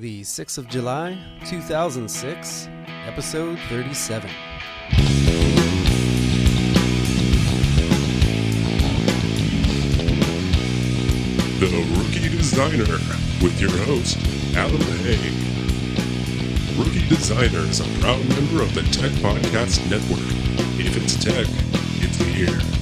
the 0.00 0.22
6th 0.22 0.56
of 0.56 0.66
July, 0.66 1.18
2006, 1.44 2.68
episode 3.04 3.58
37. 3.68 4.30
The 11.58 11.66
Rookie 11.98 12.34
Designer 12.34 12.96
with 13.42 13.60
your 13.60 13.70
host, 13.84 14.16
Adam 14.56 14.80
Hay. 14.80 15.34
Rookie 16.78 17.06
Designer 17.10 17.68
is 17.68 17.80
a 17.80 18.00
proud 18.00 18.26
member 18.30 18.62
of 18.62 18.72
the 18.74 18.80
Tech 18.84 19.10
Podcast 19.20 19.84
Network. 19.90 20.24
If 20.80 20.96
it's 20.96 21.22
tech, 21.22 21.46
it's 22.00 22.16
here. 22.16 22.79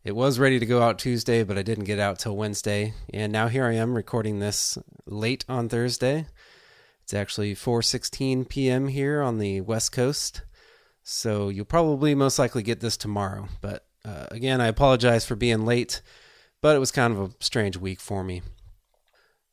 it 0.03 0.15
was 0.15 0.37
ready 0.37 0.59
to 0.59 0.65
go 0.65 0.81
out 0.81 0.99
Tuesday, 0.99 1.43
but 1.43 1.57
I 1.57 1.61
didn't 1.61 1.85
get 1.85 1.99
out 1.99 2.19
till 2.19 2.35
Wednesday. 2.35 2.93
And 3.13 3.31
now 3.31 3.47
here 3.47 3.65
I 3.65 3.75
am 3.75 3.95
recording 3.95 4.39
this 4.39 4.77
late 5.05 5.45
on 5.47 5.69
Thursday. 5.69 6.27
It's 7.03 7.13
actually 7.13 7.55
4:16 7.55 8.47
p.m. 8.49 8.87
here 8.89 9.21
on 9.21 9.37
the 9.37 9.61
West 9.61 9.91
Coast. 9.91 10.41
So 11.03 11.49
you'll 11.49 11.65
probably 11.65 12.15
most 12.15 12.39
likely 12.39 12.63
get 12.63 12.79
this 12.79 12.97
tomorrow. 12.97 13.47
But 13.61 13.85
uh, 14.05 14.27
again, 14.31 14.59
I 14.61 14.67
apologize 14.67 15.25
for 15.25 15.35
being 15.35 15.65
late, 15.65 16.01
but 16.61 16.75
it 16.75 16.79
was 16.79 16.91
kind 16.91 17.13
of 17.13 17.19
a 17.19 17.43
strange 17.43 17.77
week 17.77 17.99
for 17.99 18.23
me. 18.23 18.41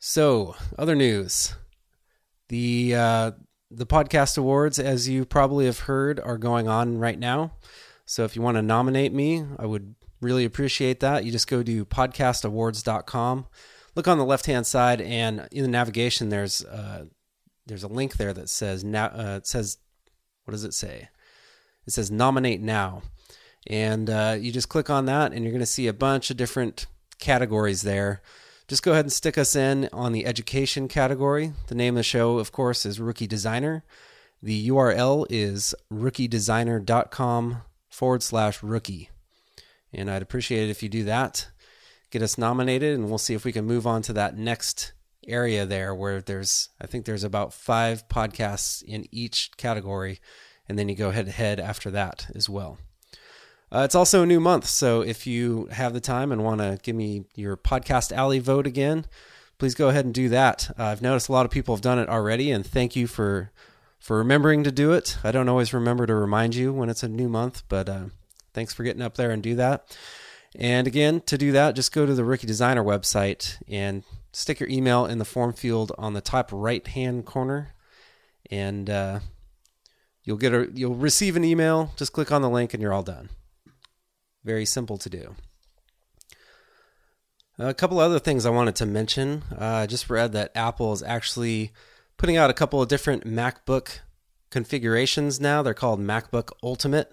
So, 0.03 0.57
other 0.79 0.95
news. 0.97 1.55
The 2.49 2.95
uh, 2.97 3.31
the 3.71 3.85
podcast 3.85 4.39
awards, 4.39 4.79
as 4.79 5.11
you 5.11 5.27
probably 5.27 5.67
have 5.67 5.81
heard, 5.81 6.19
are 6.19 6.39
going 6.39 6.69
on 6.69 6.97
right 6.97 7.19
now. 7.19 7.53
So 8.07 8.25
if 8.25 8.35
you 8.35 8.41
want 8.41 8.57
to 8.57 8.63
nominate 8.63 9.13
me, 9.13 9.45
I 9.59 9.67
would 9.67 9.95
really 10.23 10.47
appreciate 10.47 11.01
that. 11.01 11.27
You 11.27 11.31
just 11.31 11.49
go 11.49 11.63
to 11.63 11.85
podcastawards.com, 11.85 13.47
look 13.95 14.09
on 14.09 14.17
the 14.17 14.25
left 14.25 14.47
hand 14.47 14.67
side, 14.67 15.03
and 15.03 15.47
in 15.53 15.63
the 15.63 15.69
navigation 15.69 16.31
there's 16.31 16.65
uh, 16.65 17.05
there's 17.67 17.85
a 17.85 17.89
link 17.89 18.15
there 18.15 18.33
that 18.33 18.49
says 18.49 18.83
now 18.83 19.09
uh, 19.09 19.37
it 19.37 19.47
says 19.47 19.77
what 20.47 20.53
does 20.53 20.65
it 20.65 20.73
say? 20.73 21.11
It 21.87 21.93
says 21.93 22.11
nominate 22.11 22.63
now, 22.63 23.03
and 23.67 24.09
uh, 24.09 24.39
you 24.41 24.51
just 24.51 24.71
click 24.71 24.89
on 24.89 25.05
that, 25.05 25.35
and 25.35 25.45
you're 25.45 25.53
going 25.53 25.61
to 25.61 25.67
see 25.67 25.89
a 25.89 25.93
bunch 25.93 26.31
of 26.31 26.39
different 26.39 26.87
categories 27.19 27.83
there 27.83 28.23
just 28.71 28.85
go 28.85 28.93
ahead 28.93 29.05
and 29.05 29.13
stick 29.13 29.37
us 29.37 29.57
in 29.57 29.89
on 29.93 30.13
the 30.13 30.25
education 30.25 30.87
category. 30.87 31.53
The 31.67 31.75
name 31.75 31.95
of 31.95 31.99
the 31.99 32.03
show, 32.05 32.39
of 32.39 32.53
course, 32.53 32.87
is 32.87 33.01
Rookie 33.01 33.27
Designer. 33.27 33.83
The 34.41 34.69
URL 34.69 35.27
is 35.29 35.75
rookiedesigner.com 35.93 37.63
forward 37.89 38.23
slash 38.23 38.63
rookie. 38.63 39.11
And 39.93 40.09
I'd 40.09 40.23
appreciate 40.23 40.69
it 40.69 40.71
if 40.71 40.85
you 40.85 40.89
do 40.89 41.03
that. 41.03 41.49
Get 42.13 42.23
us 42.23 42.39
nominated, 42.39 42.95
and 42.97 43.09
we'll 43.09 43.19
see 43.19 43.35
if 43.35 43.45
we 43.45 43.51
can 43.51 43.65
move 43.65 43.89
on 43.89 44.03
to 44.03 44.13
that 44.13 44.39
next 44.39 44.93
area 45.27 45.67
there 45.67 45.93
where 45.93 46.23
there's, 46.23 46.69
I 46.81 46.87
think 46.87 47.07
there's 47.07 47.25
about 47.25 47.53
five 47.53 48.07
podcasts 48.09 48.85
in 48.85 49.05
each 49.11 49.51
category. 49.57 50.21
And 50.69 50.79
then 50.79 50.89
you 50.89 50.95
go 50.95 51.11
head 51.11 51.27
to 51.27 51.33
head 51.33 51.59
after 51.59 51.91
that 51.91 52.29
as 52.37 52.49
well. 52.49 52.79
Uh, 53.73 53.83
it's 53.85 53.95
also 53.95 54.23
a 54.23 54.27
new 54.27 54.41
month, 54.41 54.67
so 54.67 55.01
if 55.01 55.29
you 55.29 55.69
have 55.71 55.93
the 55.93 56.01
time 56.01 56.33
and 56.33 56.43
want 56.43 56.61
to 56.61 56.79
give 56.83 56.97
me 56.97 57.25
your 57.37 57.57
podcast 57.57 58.11
alley 58.11 58.41
vote 58.41 58.67
again, 58.67 59.07
please 59.59 59.77
go 59.77 59.91
ahead 59.91 60.05
and 60.05 60.13
do 60.13 60.29
that. 60.29 60.71
Uh, 60.77 60.87
I've 60.87 61.03
noticed 61.03 61.29
a 61.29 61.33
lot 61.33 61.47
of 61.47 61.53
people 61.53 61.75
have 61.77 61.83
done 61.83 62.01
it 62.01 62.09
already, 62.09 62.51
and 62.51 62.67
thank 62.67 62.97
you 62.97 63.07
for 63.07 63.53
for 64.01 64.17
remembering 64.17 64.65
to 64.65 64.73
do 64.73 64.93
it. 64.93 65.19
I 65.23 65.31
don't 65.31 65.49
always 65.49 65.73
remember 65.73 66.07
to 66.07 66.15
remind 66.15 66.55
you 66.55 66.73
when 66.73 66.89
it's 66.89 67.03
a 67.03 67.09
new 67.09 67.29
month, 67.29 67.63
but 67.69 67.89
uh, 67.89 68.07
thanks 68.55 68.73
for 68.75 68.83
getting 68.83 69.03
up 69.03 69.17
there 69.17 69.31
and 69.31 69.43
do 69.43 69.55
that. 69.57 69.97
And 70.57 70.87
again, 70.87 71.21
to 71.27 71.39
do 71.39 71.53
that, 71.53 71.77
just 71.77 71.93
go 71.93 72.07
to 72.07 72.15
the 72.15 72.25
Rookie 72.25 72.47
Designer 72.47 72.83
website 72.83 73.63
and 73.69 74.03
stick 74.33 74.59
your 74.59 74.69
email 74.69 75.07
in 75.07 75.19
the 75.19 75.25
form 75.25 75.53
field 75.53 75.93
on 75.97 76.15
the 76.15 76.21
top 76.21 76.51
right 76.53 76.85
hand 76.89 77.25
corner, 77.25 77.75
and 78.51 78.91
uh, 78.91 79.21
you'll 80.25 80.39
get 80.39 80.53
a 80.53 80.69
you'll 80.75 80.97
receive 80.97 81.37
an 81.37 81.45
email. 81.45 81.93
Just 81.97 82.13
click 82.13 82.33
on 82.33 82.43
the 82.43 82.51
link, 82.51 82.75
and 82.75 82.83
you're 82.83 82.93
all 82.93 83.05
done. 83.05 83.29
Very 84.45 84.65
simple 84.65 84.99
to 84.99 85.11
do. 85.11 85.35
A 87.59 87.75
couple 87.75 87.99
other 87.99 88.19
things 88.19 88.47
I 88.47 88.51
wanted 88.51 88.75
to 88.77 88.87
mention. 88.87 89.43
Uh, 89.53 89.65
I 89.65 89.87
just 89.87 90.09
read 90.09 90.33
that 90.33 90.53
Apple 90.55 90.95
is 90.95 91.03
actually 91.03 91.73
putting 92.17 92.39
out 92.39 92.49
a 92.49 92.55
couple 92.55 92.81
of 92.81 92.89
different 92.89 93.27
MacBook 93.27 93.99
configurations 94.51 95.41
now. 95.41 95.63
They're 95.63 95.75
called 95.75 96.01
MacBook 96.01 96.53
Ultimate. 96.63 97.13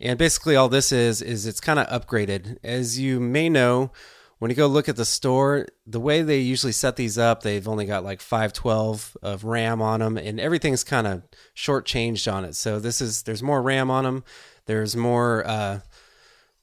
And 0.00 0.18
basically, 0.18 0.56
all 0.56 0.68
this 0.68 0.90
is, 0.90 1.20
is 1.20 1.46
it's 1.46 1.60
kind 1.60 1.78
of 1.78 1.86
upgraded. 1.88 2.56
As 2.64 2.98
you 2.98 3.20
may 3.20 3.48
know, 3.48 3.92
when 4.38 4.50
you 4.50 4.56
go 4.56 4.66
look 4.66 4.88
at 4.88 4.96
the 4.96 5.04
store, 5.04 5.66
the 5.86 6.00
way 6.00 6.22
they 6.22 6.38
usually 6.38 6.72
set 6.72 6.96
these 6.96 7.16
up, 7.16 7.42
they've 7.42 7.68
only 7.68 7.84
got 7.84 8.04
like 8.04 8.20
512 8.20 9.16
of 9.22 9.44
RAM 9.44 9.80
on 9.80 10.00
them, 10.00 10.16
and 10.16 10.40
everything's 10.40 10.84
kind 10.84 11.06
of 11.06 11.22
shortchanged 11.54 12.30
on 12.32 12.44
it. 12.44 12.54
So 12.54 12.80
this 12.80 13.00
is 13.00 13.22
there's 13.22 13.42
more 13.42 13.62
RAM 13.62 13.90
on 13.90 14.04
them. 14.04 14.24
There's 14.66 14.96
more 14.96 15.46
uh, 15.46 15.80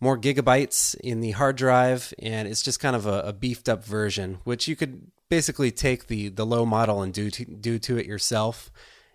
more 0.02 0.18
gigabytes 0.18 0.96
in 0.96 1.22
the 1.22 1.32
hard 1.32 1.56
drive, 1.56 2.14
and 2.20 2.48
it's 2.48 2.64
just 2.64 2.80
kind 2.80 2.96
of 2.96 3.06
a, 3.06 3.22
a, 3.22 3.34
beefed 3.34 3.70
up 3.70 3.86
version, 3.86 4.40
which 4.44 4.68
you 4.68 4.76
could 4.76 5.12
basically 5.30 5.72
take 5.72 6.08
the 6.08 6.28
the 6.28 6.46
low 6.46 6.66
model 6.66 7.02
and 7.02 7.14
do 7.14 7.30
to, 7.30 7.46
do 7.46 7.80
to 7.80 7.98
it 7.98 8.06
yourself. 8.06 8.72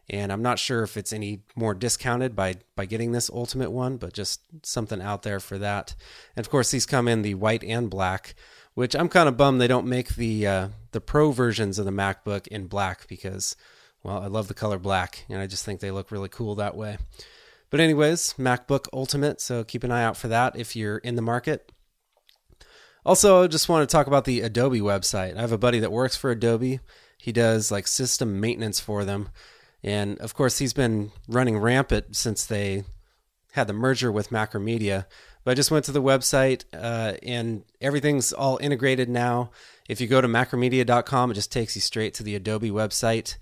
And 0.08 0.32
I'm 0.32 0.42
not 0.42 0.60
sure 0.60 0.84
if 0.84 0.96
it's 0.96 1.12
any 1.12 1.42
more 1.56 1.74
discounted 1.74 2.36
by 2.36 2.56
by 2.76 2.86
getting 2.86 3.10
this 3.10 3.28
ultimate 3.28 3.72
one, 3.72 3.96
but 3.96 4.12
just 4.12 4.40
something 4.62 5.02
out 5.02 5.24
there 5.24 5.40
for 5.40 5.58
that. 5.58 5.96
And 6.36 6.46
of 6.46 6.50
course, 6.50 6.70
these 6.70 6.86
come 6.86 7.08
in 7.08 7.22
the 7.22 7.34
white 7.34 7.64
and 7.64 7.90
black, 7.90 8.36
which 8.74 8.94
I'm 8.94 9.08
kind 9.08 9.28
of 9.28 9.36
bummed 9.36 9.60
they 9.60 9.66
don't 9.66 9.88
make 9.88 10.14
the 10.14 10.46
uh, 10.46 10.68
the 10.92 11.00
pro 11.00 11.32
versions 11.32 11.80
of 11.80 11.84
the 11.84 11.90
MacBook 11.90 12.46
in 12.46 12.68
black 12.68 13.08
because, 13.08 13.56
well, 14.04 14.22
I 14.22 14.28
love 14.28 14.46
the 14.46 14.54
color 14.54 14.78
black, 14.78 15.24
and 15.28 15.40
I 15.40 15.48
just 15.48 15.64
think 15.64 15.80
they 15.80 15.90
look 15.90 16.12
really 16.12 16.28
cool 16.28 16.54
that 16.54 16.76
way. 16.76 16.98
But, 17.70 17.80
anyways, 17.80 18.34
MacBook 18.34 18.86
Ultimate, 18.92 19.40
so 19.40 19.64
keep 19.64 19.84
an 19.84 19.92
eye 19.92 20.04
out 20.04 20.16
for 20.16 20.28
that 20.28 20.56
if 20.56 20.76
you're 20.76 20.98
in 20.98 21.16
the 21.16 21.22
market. 21.22 21.72
Also, 23.04 23.44
I 23.44 23.46
just 23.46 23.68
want 23.68 23.88
to 23.88 23.92
talk 23.92 24.08
about 24.08 24.24
the 24.24 24.40
Adobe 24.40 24.80
website. 24.80 25.36
I 25.36 25.40
have 25.40 25.52
a 25.52 25.58
buddy 25.58 25.78
that 25.78 25.92
works 25.92 26.16
for 26.16 26.30
Adobe. 26.30 26.80
He 27.18 27.32
does 27.32 27.70
like 27.70 27.86
system 27.86 28.40
maintenance 28.40 28.80
for 28.80 29.04
them. 29.04 29.28
And 29.82 30.18
of 30.18 30.34
course, 30.34 30.58
he's 30.58 30.72
been 30.72 31.12
running 31.28 31.58
rampant 31.58 32.16
since 32.16 32.44
they 32.44 32.82
had 33.52 33.68
the 33.68 33.72
merger 33.72 34.10
with 34.10 34.30
Macromedia. 34.30 35.06
But 35.44 35.52
I 35.52 35.54
just 35.54 35.70
went 35.70 35.84
to 35.84 35.92
the 35.92 36.02
website 36.02 36.64
uh, 36.74 37.14
and 37.22 37.62
everything's 37.80 38.32
all 38.32 38.58
integrated 38.60 39.08
now. 39.08 39.52
If 39.88 40.00
you 40.00 40.08
go 40.08 40.20
to 40.20 40.26
macromedia.com, 40.26 41.30
it 41.30 41.34
just 41.34 41.52
takes 41.52 41.76
you 41.76 41.80
straight 41.80 42.12
to 42.14 42.24
the 42.24 42.34
Adobe 42.34 42.70
website. 42.70 43.36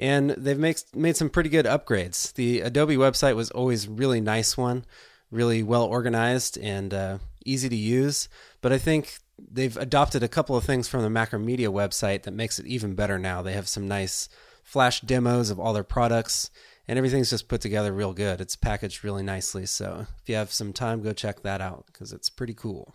And 0.00 0.30
they've 0.30 0.58
made, 0.58 0.82
made 0.94 1.18
some 1.18 1.28
pretty 1.28 1.50
good 1.50 1.66
upgrades. 1.66 2.32
The 2.32 2.62
Adobe 2.62 2.96
website 2.96 3.36
was 3.36 3.50
always 3.50 3.86
really 3.86 4.18
nice 4.18 4.56
one, 4.56 4.86
really 5.30 5.62
well 5.62 5.84
organized 5.84 6.56
and 6.56 6.94
uh, 6.94 7.18
easy 7.44 7.68
to 7.68 7.76
use. 7.76 8.26
But 8.62 8.72
I 8.72 8.78
think 8.78 9.18
they've 9.38 9.76
adopted 9.76 10.22
a 10.22 10.28
couple 10.28 10.56
of 10.56 10.64
things 10.64 10.88
from 10.88 11.02
the 11.02 11.20
Macromedia 11.20 11.68
website 11.68 12.22
that 12.22 12.32
makes 12.32 12.58
it 12.58 12.66
even 12.66 12.94
better 12.94 13.18
now. 13.18 13.42
They 13.42 13.52
have 13.52 13.68
some 13.68 13.86
nice 13.86 14.30
flash 14.64 15.02
demos 15.02 15.50
of 15.50 15.60
all 15.60 15.74
their 15.74 15.84
products 15.84 16.50
and 16.88 16.96
everything's 16.96 17.30
just 17.30 17.48
put 17.48 17.60
together 17.60 17.92
real 17.92 18.14
good. 18.14 18.40
It's 18.40 18.56
packaged 18.56 19.04
really 19.04 19.22
nicely. 19.22 19.66
So 19.66 20.06
if 20.22 20.28
you 20.30 20.34
have 20.34 20.50
some 20.50 20.72
time, 20.72 21.02
go 21.02 21.12
check 21.12 21.42
that 21.42 21.60
out 21.60 21.84
because 21.86 22.10
it's 22.10 22.30
pretty 22.30 22.54
cool. 22.54 22.94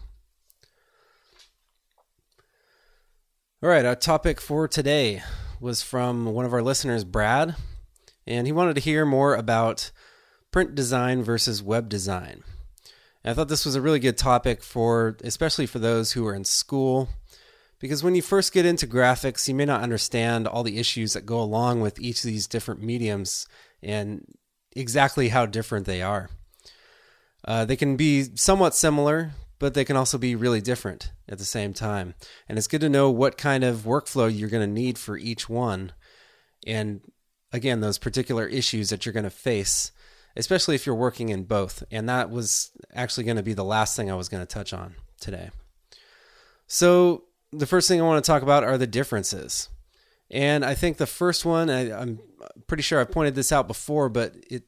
All 3.62 3.70
right, 3.70 3.86
our 3.86 3.96
topic 3.96 4.42
for 4.42 4.68
today 4.68 5.22
was 5.66 5.82
from 5.82 6.26
one 6.26 6.46
of 6.46 6.54
our 6.54 6.62
listeners, 6.62 7.04
Brad, 7.04 7.56
and 8.28 8.46
he 8.46 8.54
wanted 8.54 8.76
to 8.76 8.82
hear 8.82 9.04
more 9.04 9.34
about 9.34 9.90
print 10.52 10.76
design 10.76 11.24
versus 11.24 11.64
web 11.64 11.90
design. 11.90 12.44
And 13.24 13.32
I 13.32 13.34
thought 13.34 13.48
this 13.48 13.66
was 13.66 13.74
a 13.74 13.82
really 13.82 13.98
good 13.98 14.16
topic 14.16 14.62
for, 14.62 15.18
especially 15.24 15.66
for 15.66 15.80
those 15.80 16.12
who 16.12 16.28
are 16.28 16.36
in 16.36 16.46
school, 16.46 17.10
because 17.80 18.04
when 18.04 18.14
you 18.14 18.22
first 18.22 18.54
get 18.54 18.68
into 18.68 18.86
graphics, 18.86 19.48
you 19.48 19.56
may 19.56 19.66
not 19.66 19.82
understand 19.82 20.48
all 20.48 20.62
the 20.62 20.78
issues 20.78 21.14
that 21.14 21.26
go 21.26 21.42
along 21.42 21.82
with 21.82 22.00
each 22.00 22.24
of 22.24 22.30
these 22.30 22.46
different 22.46 22.84
mediums 22.84 23.48
and 23.82 24.24
exactly 24.76 25.30
how 25.30 25.48
different 25.48 25.88
they 25.88 26.04
are. 26.04 26.30
Uh, 27.44 27.66
they 27.66 27.76
can 27.76 27.98
be 27.98 28.26
somewhat 28.36 28.76
similar, 28.76 29.32
but 29.66 29.74
they 29.74 29.84
can 29.84 29.98
also 29.98 30.20
be 30.20 30.36
really 30.36 30.62
different 30.62 31.12
at 31.28 31.40
the 31.40 31.44
same 31.44 31.74
time. 31.74 32.14
And 32.48 32.56
it's 32.56 32.68
good 32.68 32.82
to 32.82 32.88
know 32.88 33.10
what 33.10 33.36
kind 33.36 33.64
of 33.64 33.78
workflow 33.78 34.32
you're 34.32 34.48
going 34.48 34.62
to 34.62 34.72
need 34.72 35.00
for 35.00 35.18
each 35.18 35.50
one. 35.50 35.92
And 36.68 37.02
again, 37.52 37.80
those 37.80 37.98
particular 37.98 38.46
issues 38.46 38.92
that 38.92 39.04
you're 39.08 39.14
going 39.14 39.24
to 39.24 39.32
face, 39.32 39.92
especially 40.36 40.76
if 40.76 40.86
you're 40.86 40.94
working 40.94 41.30
in 41.30 41.46
both. 41.46 41.84
And 41.90 42.08
that 42.08 42.30
was 42.30 42.74
actually 42.94 43.24
going 43.24 43.38
to 43.38 43.42
be 43.42 43.56
the 43.56 43.64
last 43.64 43.96
thing 43.96 44.12
I 44.12 44.16
was 44.16 44.30
going 44.30 44.44
to 44.44 44.46
touch 44.46 44.72
on 44.72 44.94
today. 45.20 45.50
So, 46.68 47.24
the 47.52 47.66
first 47.66 47.88
thing 47.88 48.00
I 48.00 48.06
want 48.06 48.24
to 48.24 48.32
talk 48.32 48.44
about 48.44 48.64
are 48.64 48.78
the 48.78 48.86
differences. 48.86 49.70
And 50.30 50.64
I 50.64 50.76
think 50.76 50.98
the 50.98 51.08
first 51.08 51.44
one, 51.44 51.72
I, 51.72 51.90
am 51.90 52.20
pretty 52.68 52.84
sure 52.84 53.02
I 53.02 53.04
pointed 53.04 53.34
this 53.34 53.52
out 53.52 53.68
before, 53.68 54.10
but 54.10 54.36
it 54.48 54.66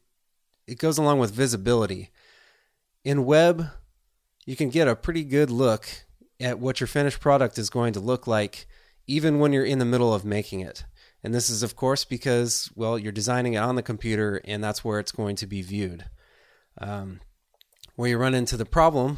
it 0.65 0.79
goes 0.79 0.97
along 0.97 1.19
with 1.19 1.35
visibility. 1.35 2.09
In 3.03 3.25
web, 3.25 3.69
you 4.47 4.55
can 4.55 4.69
get 4.69 4.87
a 4.87 4.95
pretty 4.95 5.25
good 5.25 5.51
look 5.51 5.85
at 6.39 6.57
what 6.57 6.79
your 6.79 6.87
finished 6.87 7.19
product 7.19 7.59
is 7.59 7.69
going 7.69 7.91
to 7.93 7.99
look 7.99 8.25
like, 8.25 8.65
even 9.05 9.39
when 9.39 9.51
you're 9.51 9.65
in 9.65 9.77
the 9.77 9.85
middle 9.85 10.13
of 10.13 10.23
making 10.23 10.61
it. 10.61 10.85
And 11.21 11.33
this 11.33 11.49
is, 11.49 11.63
of 11.63 11.75
course, 11.75 12.05
because 12.05 12.71
well, 12.73 12.97
you're 12.97 13.11
designing 13.11 13.53
it 13.53 13.57
on 13.57 13.75
the 13.75 13.83
computer, 13.83 14.41
and 14.45 14.63
that's 14.63 14.85
where 14.85 14.99
it's 14.99 15.11
going 15.11 15.35
to 15.35 15.47
be 15.47 15.61
viewed. 15.61 16.05
Um, 16.79 17.19
where 17.97 18.09
you 18.09 18.17
run 18.17 18.33
into 18.33 18.55
the 18.55 18.65
problem 18.65 19.17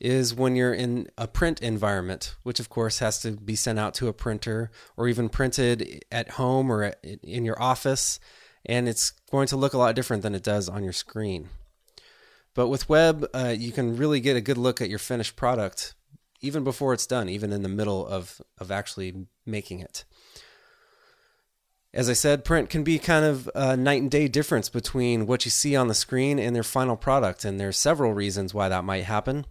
is 0.00 0.34
when 0.34 0.54
you're 0.54 0.74
in 0.74 1.08
a 1.18 1.26
print 1.26 1.60
environment, 1.60 2.36
which 2.44 2.60
of 2.60 2.68
course 2.68 3.00
has 3.00 3.20
to 3.22 3.32
be 3.32 3.56
sent 3.56 3.78
out 3.78 3.94
to 3.94 4.06
a 4.06 4.12
printer 4.12 4.70
or 4.96 5.08
even 5.08 5.28
printed 5.28 6.04
at 6.12 6.32
home 6.32 6.70
or 6.70 6.94
in 7.02 7.44
your 7.44 7.60
office, 7.60 8.20
and 8.64 8.88
it's 8.88 9.10
going 9.32 9.48
to 9.48 9.56
look 9.56 9.72
a 9.72 9.78
lot 9.78 9.96
different 9.96 10.22
than 10.22 10.34
it 10.34 10.44
does 10.44 10.68
on 10.68 10.84
your 10.84 10.92
screen. 10.92 11.48
But 12.54 12.68
with 12.68 12.88
web, 12.88 13.26
uh, 13.34 13.54
you 13.56 13.72
can 13.72 13.96
really 13.96 14.20
get 14.20 14.36
a 14.36 14.40
good 14.40 14.58
look 14.58 14.80
at 14.80 14.88
your 14.88 14.98
finished 14.98 15.36
product 15.36 15.94
even 16.44 16.62
before 16.62 16.92
it's 16.92 17.06
done, 17.06 17.28
even 17.28 17.52
in 17.52 17.62
the 17.62 17.68
middle 17.68 18.06
of, 18.06 18.40
of 18.58 18.70
actually 18.70 19.26
making 19.46 19.80
it. 19.80 20.04
As 21.92 22.10
I 22.10 22.12
said, 22.12 22.44
print 22.44 22.68
can 22.68 22.82
be 22.82 22.98
kind 22.98 23.24
of 23.24 23.48
a 23.54 23.76
night 23.76 24.02
and 24.02 24.10
day 24.10 24.28
difference 24.28 24.68
between 24.68 25.26
what 25.26 25.44
you 25.44 25.50
see 25.50 25.74
on 25.74 25.88
the 25.88 25.94
screen 25.94 26.38
and 26.38 26.54
their 26.54 26.64
final 26.64 26.96
product, 26.96 27.44
and 27.44 27.58
there's 27.58 27.78
several 27.78 28.12
reasons 28.12 28.52
why 28.52 28.68
that 28.68 28.84
might 28.84 29.04
happen. 29.04 29.46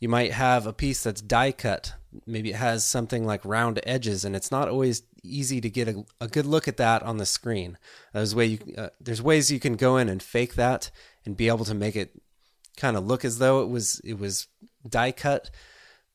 You 0.00 0.08
might 0.08 0.32
have 0.32 0.66
a 0.66 0.72
piece 0.72 1.02
that's 1.02 1.20
die 1.20 1.52
cut. 1.52 1.94
Maybe 2.26 2.50
it 2.50 2.56
has 2.56 2.84
something 2.84 3.26
like 3.26 3.44
round 3.44 3.80
edges, 3.84 4.24
and 4.24 4.34
it's 4.34 4.52
not 4.52 4.68
always 4.68 5.02
easy 5.22 5.60
to 5.60 5.68
get 5.68 5.88
a, 5.88 6.04
a 6.20 6.28
good 6.28 6.46
look 6.46 6.68
at 6.68 6.78
that 6.78 7.02
on 7.02 7.18
the 7.18 7.26
screen. 7.26 7.76
There's 8.14 8.34
way 8.34 8.46
you, 8.46 8.58
uh, 8.78 8.88
there's 9.00 9.20
ways 9.20 9.50
you 9.50 9.60
can 9.60 9.74
go 9.74 9.96
in 9.96 10.08
and 10.08 10.22
fake 10.22 10.54
that 10.54 10.90
and 11.26 11.36
be 11.36 11.48
able 11.48 11.64
to 11.66 11.74
make 11.74 11.96
it 11.96 12.22
kind 12.80 12.96
of 12.96 13.06
look 13.06 13.24
as 13.24 13.38
though 13.38 13.62
it 13.62 13.68
was 13.68 14.00
it 14.04 14.18
was 14.18 14.48
die 14.88 15.12
cut, 15.12 15.50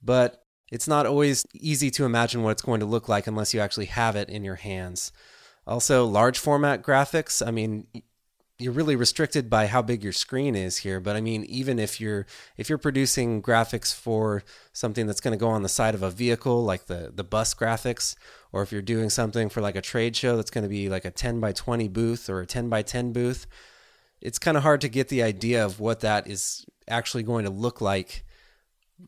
but 0.03 0.43
it's 0.71 0.87
not 0.87 1.05
always 1.05 1.45
easy 1.53 1.91
to 1.91 2.05
imagine 2.05 2.41
what 2.41 2.51
it's 2.51 2.61
going 2.61 2.79
to 2.79 2.85
look 2.85 3.07
like 3.07 3.27
unless 3.27 3.53
you 3.53 3.59
actually 3.59 3.85
have 3.85 4.15
it 4.15 4.29
in 4.29 4.43
your 4.43 4.55
hands. 4.55 5.11
Also, 5.67 6.05
large 6.05 6.37
format 6.37 6.83
graphics. 6.83 7.45
I 7.45 7.51
mean, 7.51 7.87
you're 8.57 8.73
really 8.73 8.95
restricted 8.95 9.49
by 9.49 9.67
how 9.67 9.81
big 9.81 10.01
your 10.01 10.13
screen 10.13 10.55
is 10.55 10.77
here 10.77 10.99
but 10.99 11.15
i 11.15 11.21
mean 11.21 11.43
even 11.45 11.77
if 11.77 11.99
you're 11.99 12.25
if 12.55 12.69
you're 12.69 12.77
producing 12.77 13.41
graphics 13.41 13.93
for 13.93 14.43
something 14.71 15.05
that's 15.05 15.19
going 15.19 15.33
to 15.33 15.37
go 15.37 15.49
on 15.49 15.61
the 15.61 15.69
side 15.69 15.93
of 15.93 16.01
a 16.01 16.09
vehicle 16.09 16.63
like 16.63 16.85
the 16.85 17.11
the 17.13 17.23
bus 17.23 17.53
graphics 17.53 18.15
or 18.53 18.61
if 18.61 18.71
you're 18.71 18.81
doing 18.81 19.09
something 19.09 19.49
for 19.49 19.59
like 19.59 19.75
a 19.75 19.81
trade 19.81 20.15
show 20.15 20.37
that's 20.37 20.51
going 20.51 20.63
to 20.63 20.69
be 20.69 20.87
like 20.87 21.03
a 21.03 21.11
10 21.11 21.39
by 21.41 21.51
20 21.51 21.89
booth 21.89 22.29
or 22.29 22.39
a 22.41 22.45
10 22.45 22.69
by 22.69 22.81
10 22.81 23.11
booth 23.11 23.45
it's 24.21 24.39
kind 24.39 24.57
of 24.57 24.63
hard 24.63 24.81
to 24.81 24.89
get 24.89 25.09
the 25.09 25.23
idea 25.23 25.63
of 25.63 25.79
what 25.79 26.01
that 26.01 26.27
is 26.27 26.65
actually 26.87 27.23
going 27.23 27.45
to 27.45 27.51
look 27.51 27.81
like 27.81 28.23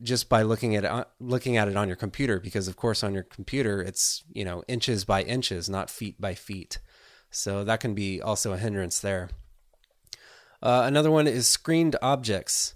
just 0.02 0.28
by 0.28 0.42
looking 0.42 0.76
at 0.76 0.84
it, 0.84 1.06
looking 1.18 1.56
at 1.56 1.68
it 1.68 1.76
on 1.76 1.88
your 1.88 1.96
computer 1.96 2.38
because 2.38 2.68
of 2.68 2.76
course 2.76 3.02
on 3.02 3.14
your 3.14 3.22
computer 3.22 3.80
it's 3.80 4.22
you 4.32 4.44
know 4.44 4.62
inches 4.68 5.04
by 5.04 5.22
inches 5.22 5.68
not 5.68 5.88
feet 5.88 6.20
by 6.20 6.34
feet 6.34 6.78
so 7.30 7.64
that 7.64 7.80
can 7.80 7.94
be 7.94 8.20
also 8.20 8.52
a 8.52 8.58
hindrance 8.58 9.00
there. 9.00 9.30
Uh, 10.62 10.82
another 10.84 11.10
one 11.10 11.26
is 11.26 11.46
screened 11.46 11.96
objects. 12.02 12.74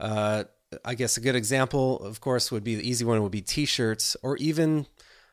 Uh, 0.00 0.44
I 0.84 0.94
guess 0.94 1.16
a 1.16 1.20
good 1.20 1.36
example, 1.36 2.00
of 2.00 2.20
course, 2.20 2.50
would 2.50 2.64
be 2.64 2.74
the 2.74 2.88
easy 2.88 3.04
one 3.04 3.22
would 3.22 3.32
be 3.32 3.42
T-shirts 3.42 4.16
or 4.22 4.36
even 4.38 4.86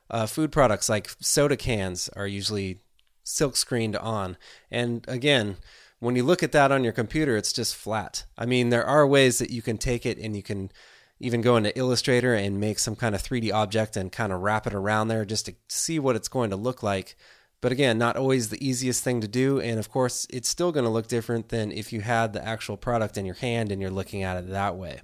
uh, 0.09 0.25
food 0.25 0.51
products 0.51 0.89
like 0.89 1.09
soda 1.19 1.55
cans 1.55 2.09
are 2.15 2.27
usually 2.27 2.79
silk 3.23 3.55
screened 3.55 3.95
on. 3.95 4.37
And 4.69 5.05
again, 5.07 5.57
when 5.99 6.15
you 6.15 6.23
look 6.23 6.43
at 6.43 6.51
that 6.53 6.71
on 6.71 6.83
your 6.83 6.93
computer, 6.93 7.35
it's 7.35 7.53
just 7.53 7.75
flat. 7.75 8.25
I 8.37 8.45
mean, 8.45 8.69
there 8.69 8.85
are 8.85 9.05
ways 9.05 9.39
that 9.39 9.49
you 9.49 9.61
can 9.61 9.77
take 9.77 10.05
it 10.05 10.17
and 10.17 10.35
you 10.35 10.43
can 10.43 10.71
even 11.19 11.41
go 11.41 11.57
into 11.57 11.77
Illustrator 11.77 12.33
and 12.33 12.59
make 12.59 12.79
some 12.79 12.95
kind 12.95 13.13
of 13.13 13.21
3D 13.21 13.53
object 13.53 13.97
and 13.97 14.11
kind 14.11 14.31
of 14.31 14.39
wrap 14.39 14.65
it 14.65 14.73
around 14.73 15.09
there 15.09 15.25
just 15.25 15.45
to 15.47 15.55
see 15.67 15.99
what 15.99 16.15
it's 16.15 16.29
going 16.29 16.49
to 16.49 16.55
look 16.55 16.81
like. 16.81 17.17
But 17.61 17.73
again, 17.73 17.97
not 17.97 18.15
always 18.15 18.47
the 18.47 18.65
easiest 18.65 19.03
thing 19.03 19.19
to 19.19 19.27
do. 19.27 19.59
And 19.59 19.79
of 19.79 19.91
course, 19.91 20.25
it's 20.29 20.47
still 20.47 20.71
going 20.71 20.85
to 20.85 20.89
look 20.89 21.07
different 21.07 21.49
than 21.49 21.73
if 21.73 21.91
you 21.91 21.99
had 21.99 22.31
the 22.31 22.45
actual 22.45 22.77
product 22.77 23.17
in 23.17 23.25
your 23.25 23.35
hand 23.35 23.69
and 23.71 23.81
you're 23.81 23.91
looking 23.91 24.23
at 24.23 24.37
it 24.37 24.49
that 24.49 24.77
way. 24.77 25.01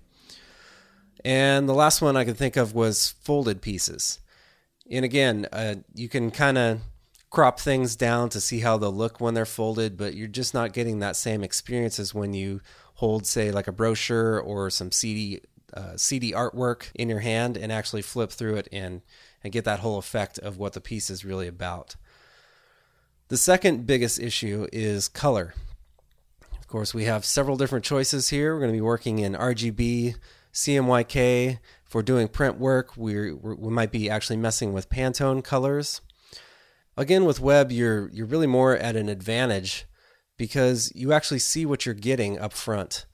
And 1.26 1.68
the 1.68 1.74
last 1.74 2.02
one 2.02 2.16
I 2.16 2.24
could 2.24 2.38
think 2.38 2.56
of 2.56 2.74
was 2.74 3.16
folded 3.22 3.62
pieces. 3.62 4.20
And 4.90 5.04
again, 5.04 5.48
uh, 5.52 5.76
you 5.94 6.08
can 6.08 6.32
kind 6.32 6.58
of 6.58 6.80
crop 7.30 7.60
things 7.60 7.96
down 7.96 8.30
to 8.30 8.42
see 8.42 8.60
how 8.60 8.78
they'll 8.78 8.92
look 8.92 9.20
when 9.20 9.34
they're 9.34 9.46
folded, 9.46 9.98
but 9.98 10.16
you're 10.16 10.28
just 10.28 10.54
not 10.54 10.74
getting 10.74 11.00
that 11.00 11.16
same 11.16 11.44
experience 11.44 12.00
as 12.00 12.14
when 12.14 12.34
you 12.34 12.62
hold, 12.96 13.26
say, 13.26 13.52
like 13.52 13.68
a 13.68 13.72
brochure 13.72 14.40
or 14.40 14.70
some 14.70 14.92
CD 14.92 15.42
uh, 15.74 15.98
CD 15.98 16.32
artwork 16.32 16.86
in 16.96 17.10
your 17.10 17.20
hand 17.20 17.58
and 17.58 17.72
actually 17.72 18.02
flip 18.02 18.32
through 18.32 18.56
it 18.56 18.68
and 18.72 19.02
and 19.44 19.52
get 19.52 19.66
that 19.66 19.80
whole 19.80 19.98
effect 19.98 20.40
of 20.40 20.58
what 20.58 20.74
the 20.74 20.82
piece 20.82 21.10
is 21.10 21.26
really 21.26 21.48
about. 21.48 21.96
The 23.28 23.38
second 23.38 23.86
biggest 23.86 24.20
issue 24.20 24.68
is 24.72 25.08
color. 25.08 25.54
Of 26.60 26.68
course, 26.68 26.94
we 26.94 27.06
have 27.06 27.26
several 27.26 27.58
different 27.58 27.86
choices 27.86 28.30
here. 28.30 28.54
We're 28.54 28.62
going 28.62 28.72
to 28.72 28.78
be 28.78 28.82
working 28.82 29.20
in 29.20 29.34
RGB, 29.34 30.16
CMYK. 30.54 31.60
If 31.86 31.94
we're 31.94 32.02
doing 32.02 32.28
print 32.28 32.58
work, 32.58 32.96
we 32.98 33.34
we 33.34 33.70
might 33.70 33.92
be 33.92 34.10
actually 34.10 34.38
messing 34.38 34.74
with 34.74 34.90
Pantone 34.90 35.44
colors. 35.44 36.02
Again, 36.98 37.26
with 37.26 37.42
web, 37.42 37.72
you're 37.72 38.10
you're 38.10 38.26
really 38.26 38.48
more 38.48 38.76
at 38.76 38.96
an 38.96 39.10
advantage 39.10 39.86
because 40.38 40.92
you 40.96 41.12
actually 41.14 41.40
see 41.40 41.66
what 41.66 41.86
you're 41.86 41.96
getting 41.96 42.40
up 42.40 42.54
front. 42.54 43.06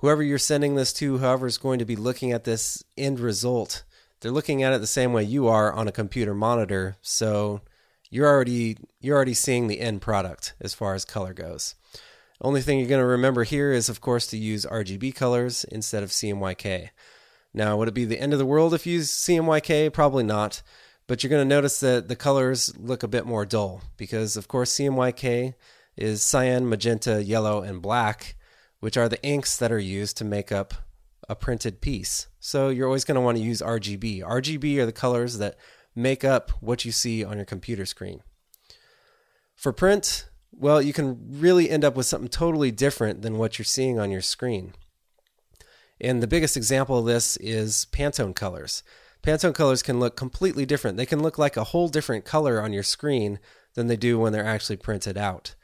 Whoever 0.00 0.22
you're 0.22 0.38
sending 0.38 0.74
this 0.74 0.92
to, 0.94 1.18
whoever 1.18 1.46
is 1.46 1.58
going 1.58 1.78
to 1.78 1.84
be 1.84 1.94
looking 1.96 2.32
at 2.32 2.44
this 2.44 2.82
end 2.96 3.20
result, 3.20 3.84
they're 4.20 4.32
looking 4.32 4.62
at 4.62 4.72
it 4.72 4.80
the 4.80 4.86
same 4.86 5.12
way 5.12 5.22
you 5.22 5.46
are 5.46 5.72
on 5.72 5.86
a 5.86 5.92
computer 5.92 6.34
monitor. 6.34 6.96
So 7.00 7.60
you're 8.10 8.28
already 8.28 8.76
you're 9.00 9.16
already 9.16 9.34
seeing 9.34 9.68
the 9.68 9.80
end 9.80 10.00
product 10.02 10.54
as 10.60 10.74
far 10.74 10.94
as 10.94 11.04
color 11.04 11.32
goes. 11.32 11.76
Only 12.40 12.60
thing 12.60 12.80
you're 12.80 12.88
going 12.88 13.00
to 13.00 13.06
remember 13.06 13.44
here 13.44 13.72
is, 13.72 13.88
of 13.88 14.00
course, 14.00 14.26
to 14.28 14.36
use 14.36 14.66
RGB 14.66 15.14
colors 15.14 15.64
instead 15.64 16.02
of 16.02 16.10
CMYK. 16.10 16.88
Now, 17.54 17.76
would 17.76 17.86
it 17.86 17.94
be 17.94 18.04
the 18.04 18.18
end 18.18 18.32
of 18.32 18.40
the 18.40 18.46
world 18.46 18.74
if 18.74 18.84
you 18.84 18.94
use 18.94 19.12
CMYK? 19.12 19.92
Probably 19.92 20.24
not. 20.24 20.62
But 21.06 21.22
you're 21.22 21.30
going 21.30 21.46
to 21.46 21.54
notice 21.54 21.80
that 21.80 22.08
the 22.08 22.16
colors 22.16 22.76
look 22.78 23.02
a 23.02 23.08
bit 23.08 23.26
more 23.26 23.44
dull 23.44 23.82
because, 23.96 24.36
of 24.36 24.48
course, 24.48 24.72
CMYK 24.72 25.54
is 25.96 26.22
cyan, 26.22 26.68
magenta, 26.68 27.22
yellow, 27.22 27.62
and 27.62 27.82
black, 27.82 28.36
which 28.80 28.96
are 28.96 29.08
the 29.08 29.22
inks 29.22 29.56
that 29.56 29.72
are 29.72 29.78
used 29.78 30.16
to 30.18 30.24
make 30.24 30.50
up 30.50 30.74
a 31.28 31.36
printed 31.36 31.80
piece. 31.80 32.28
So 32.40 32.68
you're 32.68 32.86
always 32.86 33.04
going 33.04 33.16
to 33.16 33.20
want 33.20 33.36
to 33.38 33.42
use 33.42 33.60
RGB. 33.60 34.22
RGB 34.22 34.78
are 34.78 34.86
the 34.86 34.92
colors 34.92 35.38
that 35.38 35.56
make 35.94 36.24
up 36.24 36.50
what 36.60 36.84
you 36.84 36.92
see 36.92 37.24
on 37.24 37.36
your 37.36 37.44
computer 37.44 37.86
screen. 37.86 38.22
For 39.54 39.72
print, 39.72 40.28
well, 40.50 40.82
you 40.82 40.92
can 40.92 41.18
really 41.28 41.70
end 41.70 41.84
up 41.84 41.96
with 41.96 42.06
something 42.06 42.28
totally 42.28 42.70
different 42.70 43.22
than 43.22 43.38
what 43.38 43.58
you're 43.58 43.64
seeing 43.64 43.98
on 43.98 44.10
your 44.10 44.20
screen. 44.20 44.74
And 46.00 46.22
the 46.22 46.26
biggest 46.26 46.56
example 46.56 46.98
of 46.98 47.06
this 47.06 47.36
is 47.36 47.86
Pantone 47.92 48.34
colors. 48.34 48.82
Pantone 49.22 49.54
colors 49.54 49.82
can 49.82 50.00
look 50.00 50.16
completely 50.16 50.66
different. 50.66 50.96
They 50.96 51.06
can 51.06 51.22
look 51.22 51.38
like 51.38 51.56
a 51.56 51.64
whole 51.64 51.88
different 51.88 52.24
color 52.24 52.60
on 52.60 52.72
your 52.72 52.82
screen 52.82 53.38
than 53.74 53.86
they 53.86 53.96
do 53.96 54.18
when 54.18 54.32
they're 54.32 54.44
actually 54.44 54.76
printed 54.76 55.16
out. 55.16 55.54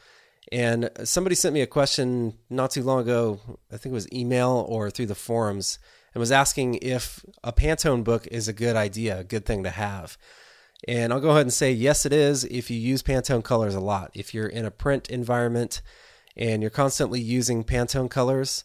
And 0.51 0.91
somebody 1.05 1.35
sent 1.35 1.55
me 1.55 1.61
a 1.61 1.67
question 1.67 2.35
not 2.49 2.71
too 2.71 2.83
long 2.83 3.01
ago, 3.01 3.41
I 3.71 3.77
think 3.77 3.93
it 3.93 3.95
was 3.95 4.13
email 4.13 4.65
or 4.69 4.91
through 4.91 5.07
the 5.07 5.15
forums, 5.15 5.79
and 6.15 6.21
was 6.21 6.33
asking 6.33 6.77
if 6.77 7.25
a 7.45 7.53
Pantone 7.53 8.03
book 8.03 8.27
is 8.29 8.49
a 8.49 8.53
good 8.53 8.77
idea, 8.77 9.19
a 9.19 9.25
good 9.25 9.45
thing 9.45 9.65
to 9.65 9.71
have. 9.71 10.17
And 10.87 11.13
I'll 11.13 11.21
go 11.21 11.31
ahead 11.31 11.43
and 11.43 11.53
say 11.53 11.73
yes, 11.73 12.07
it 12.07 12.13
is 12.13 12.45
if 12.45 12.71
you 12.71 12.79
use 12.79 13.03
Pantone 13.03 13.45
colors 13.45 13.75
a 13.75 13.81
lot. 13.81 14.13
If 14.15 14.33
you're 14.33 14.47
in 14.47 14.65
a 14.65 14.71
print 14.71 15.11
environment 15.11 15.83
and 16.37 16.63
you're 16.63 16.71
constantly 16.71 17.21
using 17.21 17.65
Pantone 17.65 18.09
colors, 18.09 18.65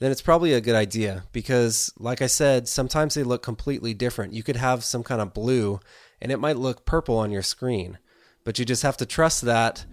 then 0.00 0.12
it's 0.12 0.22
probably 0.22 0.52
a 0.52 0.60
good 0.60 0.76
idea 0.76 1.24
because, 1.32 1.92
like 1.98 2.22
I 2.22 2.28
said, 2.28 2.68
sometimes 2.68 3.14
they 3.14 3.24
look 3.24 3.42
completely 3.42 3.94
different. 3.94 4.32
You 4.32 4.42
could 4.42 4.56
have 4.56 4.84
some 4.84 5.02
kind 5.02 5.20
of 5.20 5.34
blue 5.34 5.80
and 6.20 6.30
it 6.30 6.38
might 6.38 6.56
look 6.56 6.86
purple 6.86 7.18
on 7.18 7.30
your 7.30 7.42
screen, 7.42 7.98
but 8.44 8.58
you 8.58 8.64
just 8.64 8.82
have 8.82 8.96
to 8.98 9.06
trust 9.06 9.42
that. 9.42 9.84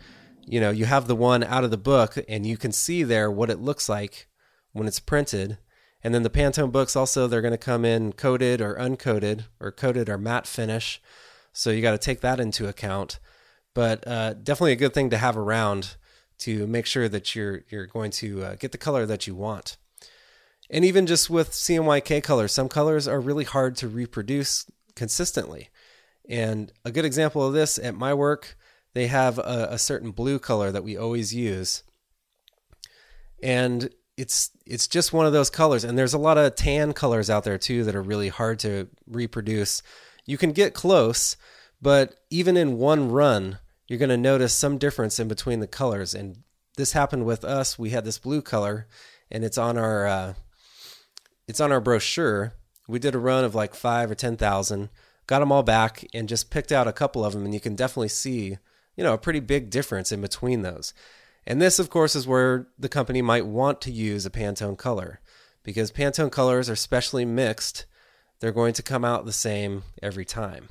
You 0.46 0.60
know, 0.60 0.70
you 0.70 0.86
have 0.86 1.08
the 1.08 1.16
one 1.16 1.44
out 1.44 1.64
of 1.64 1.72
the 1.72 1.78
book 1.78 2.18
and 2.30 2.46
you 2.46 2.56
can 2.56 2.72
see 2.72 3.02
there 3.02 3.32
what 3.32 3.50
it 3.50 3.60
looks 3.60 3.90
like 3.90 4.28
when 4.74 4.88
it's 4.88 5.00
printed. 5.00 5.58
And 6.04 6.14
then 6.14 6.22
the 6.22 6.30
Pantone 6.30 6.72
books 6.72 6.96
also, 6.96 7.26
they're 7.26 7.42
going 7.42 7.52
to 7.52 7.58
come 7.58 7.84
in 7.84 8.14
coated 8.14 8.62
or 8.62 8.76
uncoated 8.76 9.46
or 9.60 9.72
coated 9.72 10.08
or 10.08 10.20
matte 10.20 10.46
finish. 10.46 11.02
So 11.52 11.72
you 11.72 11.82
got 11.82 11.92
to 11.92 11.98
take 11.98 12.22
that 12.22 12.40
into 12.40 12.68
account. 12.68 13.18
But 13.74 14.08
uh, 14.08 14.34
definitely 14.34 14.74
a 14.74 14.78
good 14.78 14.94
thing 14.94 15.10
to 15.10 15.18
have 15.18 15.36
around 15.36 15.96
to 16.40 16.68
make 16.68 16.86
sure 16.86 17.10
that 17.10 17.34
you're 17.34 17.64
you're 17.70 17.88
going 17.88 18.12
to 18.12 18.44
uh, 18.44 18.56
get 18.56 18.72
the 18.72 18.78
color 18.78 19.06
that 19.06 19.26
you 19.26 19.34
want. 19.34 19.78
And 20.70 20.84
even 20.84 21.06
just 21.06 21.30
with 21.30 21.52
CMYK 21.52 22.24
colors, 22.24 22.52
some 22.52 22.70
colors 22.70 23.08
are 23.08 23.20
really 23.20 23.44
hard 23.44 23.76
to 23.78 23.88
reproduce 23.88 24.66
consistently. 24.96 25.70
And 26.28 26.72
a 26.84 26.92
good 26.92 27.06
example 27.06 27.46
of 27.46 27.54
this 27.54 27.78
at 27.78 27.96
my 27.96 28.14
work, 28.14 28.58
they 28.94 29.08
have 29.08 29.38
a, 29.38 29.68
a 29.72 29.78
certain 29.78 30.12
blue 30.12 30.40
color 30.40 30.72
that 30.72 30.84
we 30.84 30.98
always 30.98 31.34
use. 31.34 31.84
And 33.44 33.90
it's 34.18 34.52
it's 34.66 34.88
just 34.88 35.12
one 35.12 35.26
of 35.26 35.34
those 35.34 35.50
colors 35.50 35.84
and 35.84 35.98
there's 35.98 36.14
a 36.14 36.18
lot 36.18 36.38
of 36.38 36.56
tan 36.56 36.94
colors 36.94 37.30
out 37.30 37.44
there 37.44 37.58
too 37.58 37.84
that 37.84 37.98
are 37.98 38.02
really 38.02 38.30
hard 38.30 38.58
to 38.60 38.88
reproduce 39.06 39.84
you 40.26 40.38
can 40.38 40.52
get 40.52 40.74
close, 40.74 41.38
but 41.82 42.16
even 42.30 42.58
in 42.58 42.78
one 42.78 43.12
run, 43.12 43.60
you're 43.88 44.00
going 44.00 44.10
to 44.10 44.18
notice 44.18 44.54
some 44.54 44.78
difference 44.78 45.20
in 45.20 45.28
between 45.28 45.60
the 45.60 45.68
colors. 45.68 46.16
And 46.16 46.38
this 46.78 46.94
happened 46.94 47.26
with 47.26 47.44
us. 47.46 47.78
We 47.78 47.92
had 47.92 48.06
this 48.06 48.18
blue 48.18 48.42
color, 48.42 48.88
and 49.32 49.44
it's 49.44 49.58
on 49.58 49.78
our 49.78 50.08
uh, 50.08 50.34
it's 51.48 51.60
on 51.60 51.72
our 51.72 51.82
brochure. 51.82 52.54
We 52.88 53.00
did 53.00 53.16
a 53.16 53.20
run 53.20 53.44
of 53.44 53.56
like 53.56 53.74
five 53.74 54.12
or 54.12 54.16
ten 54.16 54.38
thousand, 54.38 54.90
got 55.28 55.40
them 55.40 55.52
all 55.52 55.64
back, 55.64 56.06
and 56.14 56.30
just 56.30 56.52
picked 56.52 56.72
out 56.72 56.88
a 56.88 56.94
couple 56.94 57.26
of 57.26 57.34
them, 57.34 57.46
and 57.46 57.54
you 57.54 57.60
can 57.60 57.76
definitely 57.76 58.10
see, 58.10 58.58
you 58.96 59.04
know, 59.04 59.14
a 59.14 59.20
pretty 59.20 59.40
big 59.40 59.70
difference 59.70 60.12
in 60.12 60.22
between 60.22 60.62
those. 60.62 60.94
And 61.48 61.62
this, 61.62 61.80
of 61.80 61.90
course, 61.90 62.16
is 62.16 62.28
where 62.28 62.68
the 62.78 62.90
company 62.90 63.22
might 63.22 63.46
want 63.46 63.82
to 63.82 63.92
use 63.92 64.26
a 64.26 64.32
Pantone 64.32 64.78
color 64.78 65.20
because 65.64 65.92
Pantone 65.92 66.32
colors 66.32 66.70
are 66.70 66.76
specially 66.76 67.26
mixed 67.26 67.86
they're 68.40 68.52
going 68.52 68.74
to 68.74 68.84
come 68.84 69.06
out 69.06 69.26
the 69.26 69.34
same 69.34 69.84
every 70.02 70.26
time. 70.26 70.70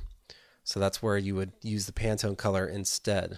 So 0.63 0.79
that's 0.79 1.01
where 1.01 1.17
you 1.17 1.35
would 1.35 1.51
use 1.61 1.85
the 1.85 1.91
Pantone 1.91 2.37
color 2.37 2.67
instead. 2.67 3.37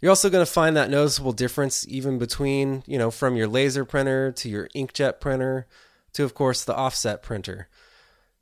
You're 0.00 0.10
also 0.10 0.30
going 0.30 0.44
to 0.44 0.50
find 0.50 0.76
that 0.76 0.90
noticeable 0.90 1.32
difference 1.32 1.86
even 1.88 2.18
between, 2.18 2.82
you 2.86 2.98
know, 2.98 3.10
from 3.10 3.36
your 3.36 3.48
laser 3.48 3.84
printer 3.84 4.32
to 4.32 4.48
your 4.48 4.68
inkjet 4.74 5.20
printer 5.20 5.66
to, 6.14 6.24
of 6.24 6.34
course, 6.34 6.64
the 6.64 6.74
offset 6.74 7.22
printer. 7.22 7.68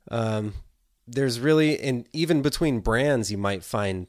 Um, 0.09 0.53
there's 1.07 1.39
really, 1.39 1.79
and 1.79 2.07
even 2.13 2.41
between 2.41 2.79
brands, 2.79 3.31
you 3.31 3.37
might 3.37 3.63
find 3.63 4.07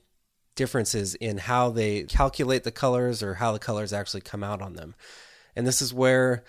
differences 0.54 1.14
in 1.16 1.38
how 1.38 1.71
they 1.71 2.04
calculate 2.04 2.64
the 2.64 2.71
colors 2.71 3.23
or 3.23 3.35
how 3.35 3.52
the 3.52 3.59
colors 3.59 3.92
actually 3.92 4.21
come 4.21 4.45
out 4.45 4.62
on 4.62 4.75
them. 4.75 4.95
And 5.57 5.66
this 5.66 5.83
is 5.83 5.92
where 5.92 6.45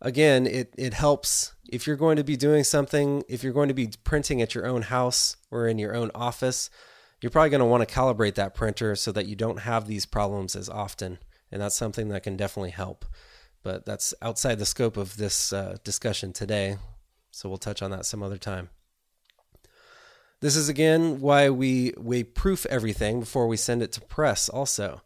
again, 0.00 0.46
it, 0.46 0.74
it 0.76 0.94
helps 0.94 1.54
if 1.68 1.86
you're 1.86 1.96
going 1.96 2.16
to 2.16 2.24
be 2.24 2.36
doing 2.36 2.64
something, 2.64 3.22
if 3.28 3.42
you're 3.42 3.52
going 3.52 3.68
to 3.68 3.74
be 3.74 3.90
printing 4.04 4.40
at 4.40 4.54
your 4.54 4.66
own 4.66 4.82
house 4.82 5.36
or 5.50 5.66
in 5.66 5.78
your 5.78 5.94
own 5.94 6.10
office, 6.14 6.70
you're 7.20 7.30
probably 7.30 7.50
going 7.50 7.60
to 7.60 7.66
want 7.66 7.86
to 7.86 7.94
calibrate 7.94 8.34
that 8.34 8.54
printer 8.54 8.94
so 8.94 9.12
that 9.12 9.26
you 9.26 9.36
don't 9.36 9.60
have 9.60 9.86
these 9.86 10.06
problems 10.06 10.54
as 10.54 10.68
often. 10.68 11.18
And 11.50 11.60
that's 11.62 11.76
something 11.76 12.08
that 12.08 12.22
can 12.22 12.36
definitely 12.36 12.70
help. 12.70 13.04
But 13.62 13.84
that's 13.84 14.14
outside 14.22 14.58
the 14.58 14.66
scope 14.66 14.96
of 14.96 15.16
this 15.16 15.52
uh, 15.52 15.78
discussion 15.82 16.32
today. 16.32 16.76
So 17.30 17.48
we'll 17.48 17.58
touch 17.58 17.82
on 17.82 17.90
that 17.90 18.06
some 18.06 18.22
other 18.22 18.38
time. 18.38 18.70
This 20.40 20.54
is 20.54 20.68
again 20.68 21.20
why 21.20 21.50
we, 21.50 21.92
we 21.98 22.22
proof 22.22 22.64
everything 22.66 23.20
before 23.20 23.48
we 23.48 23.56
send 23.56 23.82
it 23.82 23.90
to 23.92 24.00
press, 24.00 24.48
also 24.48 25.02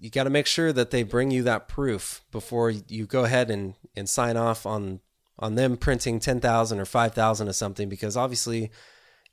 you 0.00 0.08
got 0.08 0.24
to 0.24 0.30
make 0.30 0.46
sure 0.46 0.72
that 0.72 0.90
they 0.90 1.02
bring 1.02 1.30
you 1.30 1.42
that 1.42 1.68
proof 1.68 2.22
before 2.32 2.70
you 2.70 3.04
go 3.06 3.24
ahead 3.24 3.50
and, 3.50 3.74
and 3.94 4.08
sign 4.08 4.36
off 4.36 4.66
on 4.66 5.00
on 5.42 5.54
them 5.54 5.74
printing 5.78 6.20
10,000 6.20 6.78
or 6.78 6.84
5,000 6.84 7.48
or 7.48 7.52
something 7.54 7.88
because 7.88 8.14
obviously 8.14 8.70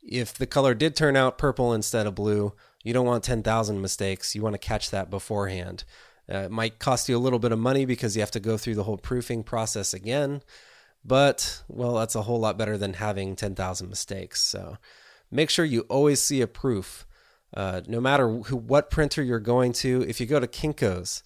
if 0.08 0.34
the 0.34 0.48
color 0.48 0.74
did 0.74 0.96
turn 0.96 1.16
out 1.16 1.38
purple 1.38 1.74
instead 1.74 2.08
of 2.08 2.16
blue, 2.16 2.54
you 2.84 2.94
don't 2.94 3.06
want 3.06 3.24
10,000 3.24 3.82
mistakes. 3.82 4.36
You 4.36 4.42
want 4.42 4.54
to 4.54 4.60
catch 4.60 4.90
that 4.90 5.10
beforehand. 5.10 5.84
Uh, 6.32 6.40
it 6.40 6.52
might 6.52 6.80
cost 6.80 7.08
you 7.08 7.18
a 7.18 7.20
little 7.20 7.40
bit 7.40 7.52
of 7.52 7.60
money 7.60 7.86
because 7.86 8.16
you 8.16 8.22
have 8.22 8.32
to 8.32 8.40
go 8.40 8.58
through 8.58 8.76
the 8.76 8.84
whole 8.84 8.98
proofing 8.98 9.44
process 9.44 9.94
again, 9.94 10.42
but 11.06 11.62
well, 11.70 11.96
that's 11.96 12.16
a 12.16 12.24
whole 12.24 12.40
lot 12.40 12.58
better 12.58 12.78
than 12.78 12.94
having 12.94 13.36
10,000 13.36 13.90
mistakes. 13.90 14.42
So 14.42 14.78
make 15.32 15.50
sure 15.50 15.64
you 15.64 15.82
always 15.82 16.22
see 16.22 16.42
a 16.42 16.48
proof 16.48 17.08
uh, 17.54 17.82
no 17.88 18.02
matter 18.02 18.30
who, 18.30 18.56
what 18.56 18.90
printer 18.90 19.24
you're 19.24 19.40
going 19.40 19.74
to, 19.74 20.04
if 20.08 20.20
you 20.20 20.26
go 20.26 20.40
to 20.40 20.48
Kinko's, 20.48 21.24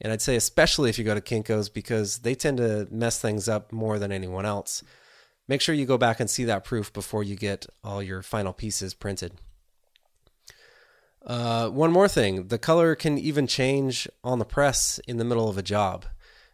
and 0.00 0.12
I'd 0.12 0.22
say 0.22 0.36
especially 0.36 0.90
if 0.90 0.98
you 0.98 1.04
go 1.04 1.14
to 1.14 1.20
Kinko's 1.20 1.68
because 1.68 2.18
they 2.18 2.34
tend 2.34 2.58
to 2.58 2.88
mess 2.90 3.20
things 3.20 3.48
up 3.48 3.72
more 3.72 3.98
than 3.98 4.12
anyone 4.12 4.44
else, 4.44 4.82
make 5.52 5.60
sure 5.60 5.74
you 5.74 5.84
go 5.84 5.98
back 5.98 6.18
and 6.18 6.30
see 6.30 6.44
that 6.44 6.64
proof 6.64 6.90
before 6.94 7.22
you 7.22 7.36
get 7.36 7.66
all 7.84 8.02
your 8.02 8.22
final 8.22 8.54
pieces 8.54 8.94
printed. 8.94 9.34
Uh, 11.26 11.68
one 11.68 11.92
more 11.92 12.08
thing 12.08 12.48
the 12.48 12.58
color 12.58 12.94
can 12.94 13.18
even 13.18 13.46
change 13.46 14.08
on 14.24 14.38
the 14.38 14.46
press 14.46 14.98
in 15.06 15.18
the 15.18 15.26
middle 15.26 15.50
of 15.50 15.58
a 15.58 15.62
job. 15.62 16.06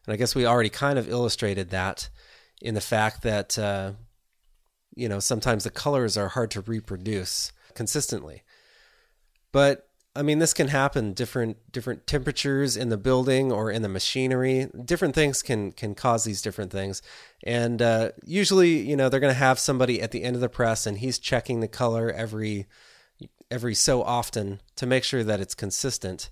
And 0.04 0.12
I 0.12 0.16
guess 0.16 0.34
we 0.34 0.44
already 0.44 0.68
kind 0.68 0.98
of 0.98 1.08
illustrated 1.08 1.70
that 1.70 2.08
in 2.60 2.74
the 2.74 2.80
fact 2.80 3.22
that, 3.22 3.56
uh, 3.56 3.92
you 4.96 5.08
know, 5.08 5.20
sometimes 5.20 5.62
the 5.62 5.70
colors 5.70 6.16
are 6.16 6.30
hard 6.30 6.50
to 6.50 6.62
reproduce 6.62 7.52
consistently. 7.74 8.42
But 9.52 9.87
I 10.18 10.22
mean, 10.22 10.40
this 10.40 10.52
can 10.52 10.66
happen 10.66 11.12
different 11.12 11.70
different 11.70 12.08
temperatures 12.08 12.76
in 12.76 12.88
the 12.88 12.96
building 12.96 13.52
or 13.52 13.70
in 13.70 13.82
the 13.82 13.88
machinery. 13.88 14.66
Different 14.84 15.14
things 15.14 15.42
can 15.42 15.70
can 15.70 15.94
cause 15.94 16.24
these 16.24 16.42
different 16.42 16.72
things, 16.72 17.02
and 17.44 17.80
uh, 17.80 18.10
usually, 18.24 18.80
you 18.80 18.96
know, 18.96 19.08
they're 19.08 19.20
going 19.20 19.32
to 19.32 19.38
have 19.38 19.60
somebody 19.60 20.02
at 20.02 20.10
the 20.10 20.24
end 20.24 20.34
of 20.34 20.42
the 20.42 20.48
press, 20.48 20.86
and 20.86 20.98
he's 20.98 21.20
checking 21.20 21.60
the 21.60 21.68
color 21.68 22.10
every 22.10 22.66
every 23.48 23.76
so 23.76 24.02
often 24.02 24.60
to 24.74 24.86
make 24.86 25.04
sure 25.04 25.22
that 25.22 25.40
it's 25.40 25.54
consistent, 25.54 26.30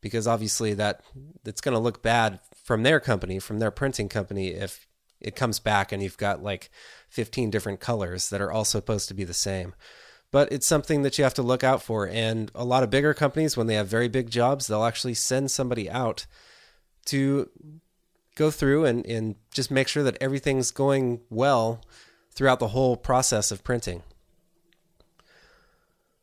because 0.00 0.26
obviously 0.26 0.72
that 0.72 1.02
it's 1.44 1.60
going 1.60 1.74
to 1.74 1.78
look 1.78 2.02
bad 2.02 2.40
from 2.64 2.84
their 2.84 3.00
company, 3.00 3.38
from 3.38 3.58
their 3.58 3.70
printing 3.70 4.08
company, 4.08 4.48
if 4.48 4.86
it 5.20 5.36
comes 5.36 5.60
back 5.60 5.92
and 5.92 6.02
you've 6.02 6.16
got 6.16 6.42
like 6.42 6.70
15 7.10 7.50
different 7.50 7.80
colors 7.80 8.30
that 8.30 8.40
are 8.40 8.50
all 8.50 8.64
supposed 8.64 9.08
to 9.08 9.14
be 9.14 9.24
the 9.24 9.34
same 9.34 9.74
but 10.30 10.50
it's 10.52 10.66
something 10.66 11.02
that 11.02 11.18
you 11.18 11.24
have 11.24 11.34
to 11.34 11.42
look 11.42 11.64
out 11.64 11.82
for. 11.82 12.06
And 12.06 12.50
a 12.54 12.64
lot 12.64 12.82
of 12.82 12.90
bigger 12.90 13.14
companies, 13.14 13.56
when 13.56 13.66
they 13.66 13.74
have 13.74 13.88
very 13.88 14.08
big 14.08 14.30
jobs, 14.30 14.66
they'll 14.66 14.84
actually 14.84 15.14
send 15.14 15.50
somebody 15.50 15.88
out 15.88 16.26
to 17.06 17.48
go 18.34 18.50
through 18.50 18.84
and, 18.84 19.04
and 19.06 19.36
just 19.50 19.70
make 19.70 19.88
sure 19.88 20.02
that 20.02 20.18
everything's 20.20 20.70
going 20.70 21.20
well 21.30 21.80
throughout 22.32 22.60
the 22.60 22.68
whole 22.68 22.96
process 22.96 23.50
of 23.50 23.64
printing. 23.64 24.02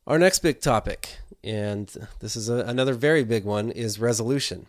Our 0.06 0.20
next 0.20 0.40
big 0.40 0.60
topic, 0.60 1.18
and 1.44 1.92
this 2.20 2.36
is 2.36 2.50
a, 2.50 2.58
another 2.58 2.94
very 2.94 3.24
big 3.24 3.46
one, 3.46 3.72
is 3.72 4.00
resolution. 4.00 4.68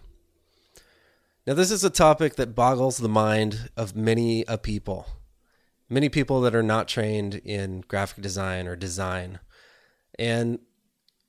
Now, 1.47 1.55
this 1.55 1.71
is 1.71 1.85
a 1.85 1.91
topic 1.91 2.37
that 2.37 2.55
boggles 2.55 2.99
the 2.99 3.09
mind 3.09 3.69
of 3.77 3.95
many 3.95 4.45
a 4.49 4.57
people. 4.57 5.07
Many 5.89 6.09
people 6.09 6.41
that 6.43 6.55
are 6.55 6.63
not 6.63 6.89
trained 6.89 7.37
in 7.37 7.83
graphic 7.83 8.23
design 8.23 8.67
or 8.67 8.77
design. 8.77 9.39
And 10.19 10.59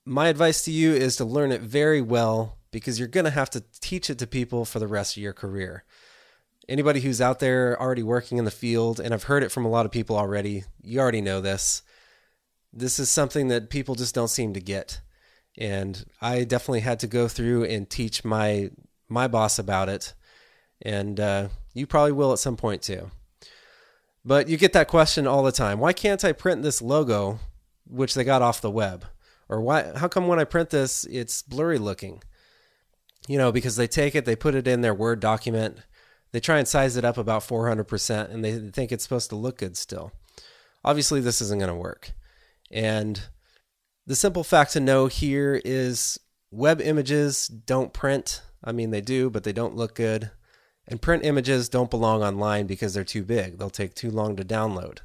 my 0.05 0.27
advice 0.27 0.63
to 0.63 0.71
you 0.71 0.93
is 0.93 1.15
to 1.17 1.25
learn 1.25 1.51
it 1.51 1.61
very 1.61 2.01
well 2.01 2.57
because 2.71 2.99
you're 2.99 3.07
going 3.07 3.25
to 3.25 3.31
have 3.31 3.49
to 3.51 3.63
teach 3.81 4.09
it 4.09 4.19
to 4.19 4.27
people 4.27 4.65
for 4.65 4.79
the 4.79 4.87
rest 4.87 5.17
of 5.17 5.23
your 5.23 5.33
career. 5.33 5.83
Anybody 6.67 6.99
who's 7.01 7.21
out 7.21 7.39
there 7.39 7.79
already 7.79 8.03
working 8.03 8.37
in 8.37 8.45
the 8.45 8.51
field, 8.51 8.99
and 8.99 9.13
I've 9.13 9.23
heard 9.23 9.43
it 9.43 9.51
from 9.51 9.65
a 9.65 9.69
lot 9.69 9.85
of 9.85 9.91
people 9.91 10.17
already, 10.17 10.63
you 10.81 10.99
already 10.99 11.21
know 11.21 11.41
this. 11.41 11.83
This 12.73 12.99
is 12.99 13.09
something 13.09 13.47
that 13.47 13.69
people 13.69 13.95
just 13.95 14.15
don't 14.15 14.27
seem 14.27 14.53
to 14.53 14.59
get. 14.59 14.99
And 15.57 16.05
I 16.21 16.43
definitely 16.43 16.81
had 16.81 16.99
to 16.99 17.07
go 17.07 17.27
through 17.27 17.65
and 17.65 17.89
teach 17.89 18.25
my 18.25 18.71
my 19.07 19.27
boss 19.27 19.59
about 19.59 19.87
it. 19.87 20.13
And 20.81 21.19
uh, 21.19 21.47
you 21.73 21.87
probably 21.87 22.11
will 22.11 22.33
at 22.33 22.39
some 22.39 22.57
point 22.57 22.81
too. 22.81 23.09
But 24.25 24.49
you 24.49 24.57
get 24.57 24.73
that 24.73 24.87
question 24.87 25.27
all 25.27 25.43
the 25.43 25.51
time. 25.51 25.79
Why 25.79 25.93
can't 25.93 26.25
I 26.25 26.31
print 26.31 26.63
this 26.63 26.81
logo, 26.81 27.39
which 27.85 28.15
they 28.15 28.23
got 28.23 28.41
off 28.41 28.59
the 28.59 28.71
web? 28.71 29.05
Or 29.47 29.61
why? 29.61 29.91
How 29.95 30.07
come 30.07 30.27
when 30.27 30.39
I 30.39 30.45
print 30.45 30.71
this, 30.71 31.05
it's 31.05 31.43
blurry 31.43 31.77
looking? 31.77 32.23
You 33.27 33.37
know, 33.37 33.51
because 33.51 33.75
they 33.75 33.87
take 33.87 34.15
it, 34.15 34.25
they 34.25 34.35
put 34.35 34.55
it 34.55 34.67
in 34.67 34.81
their 34.81 34.95
Word 34.95 35.19
document, 35.19 35.77
they 36.31 36.39
try 36.39 36.57
and 36.57 36.67
size 36.67 36.97
it 36.97 37.05
up 37.05 37.17
about 37.17 37.43
400%, 37.43 38.31
and 38.31 38.43
they 38.43 38.57
think 38.71 38.91
it's 38.91 39.03
supposed 39.03 39.29
to 39.29 39.35
look 39.35 39.59
good 39.59 39.77
still. 39.77 40.11
Obviously, 40.83 41.21
this 41.21 41.41
isn't 41.41 41.59
going 41.59 41.69
to 41.69 41.75
work. 41.75 42.11
And 42.71 43.21
the 44.07 44.15
simple 44.15 44.43
fact 44.43 44.73
to 44.73 44.79
know 44.79 45.07
here 45.07 45.61
is 45.63 46.19
web 46.51 46.81
images 46.81 47.47
don't 47.47 47.93
print. 47.93 48.41
I 48.63 48.71
mean, 48.71 48.89
they 48.89 49.01
do, 49.01 49.29
but 49.29 49.43
they 49.43 49.53
don't 49.53 49.75
look 49.75 49.95
good. 49.95 50.31
And 50.87 51.01
print 51.01 51.25
images 51.25 51.69
don't 51.69 51.89
belong 51.89 52.21
online 52.21 52.67
because 52.67 52.93
they're 52.93 53.03
too 53.03 53.23
big. 53.23 53.57
They'll 53.57 53.69
take 53.69 53.95
too 53.95 54.11
long 54.11 54.35
to 54.35 54.43
download. 54.45 54.99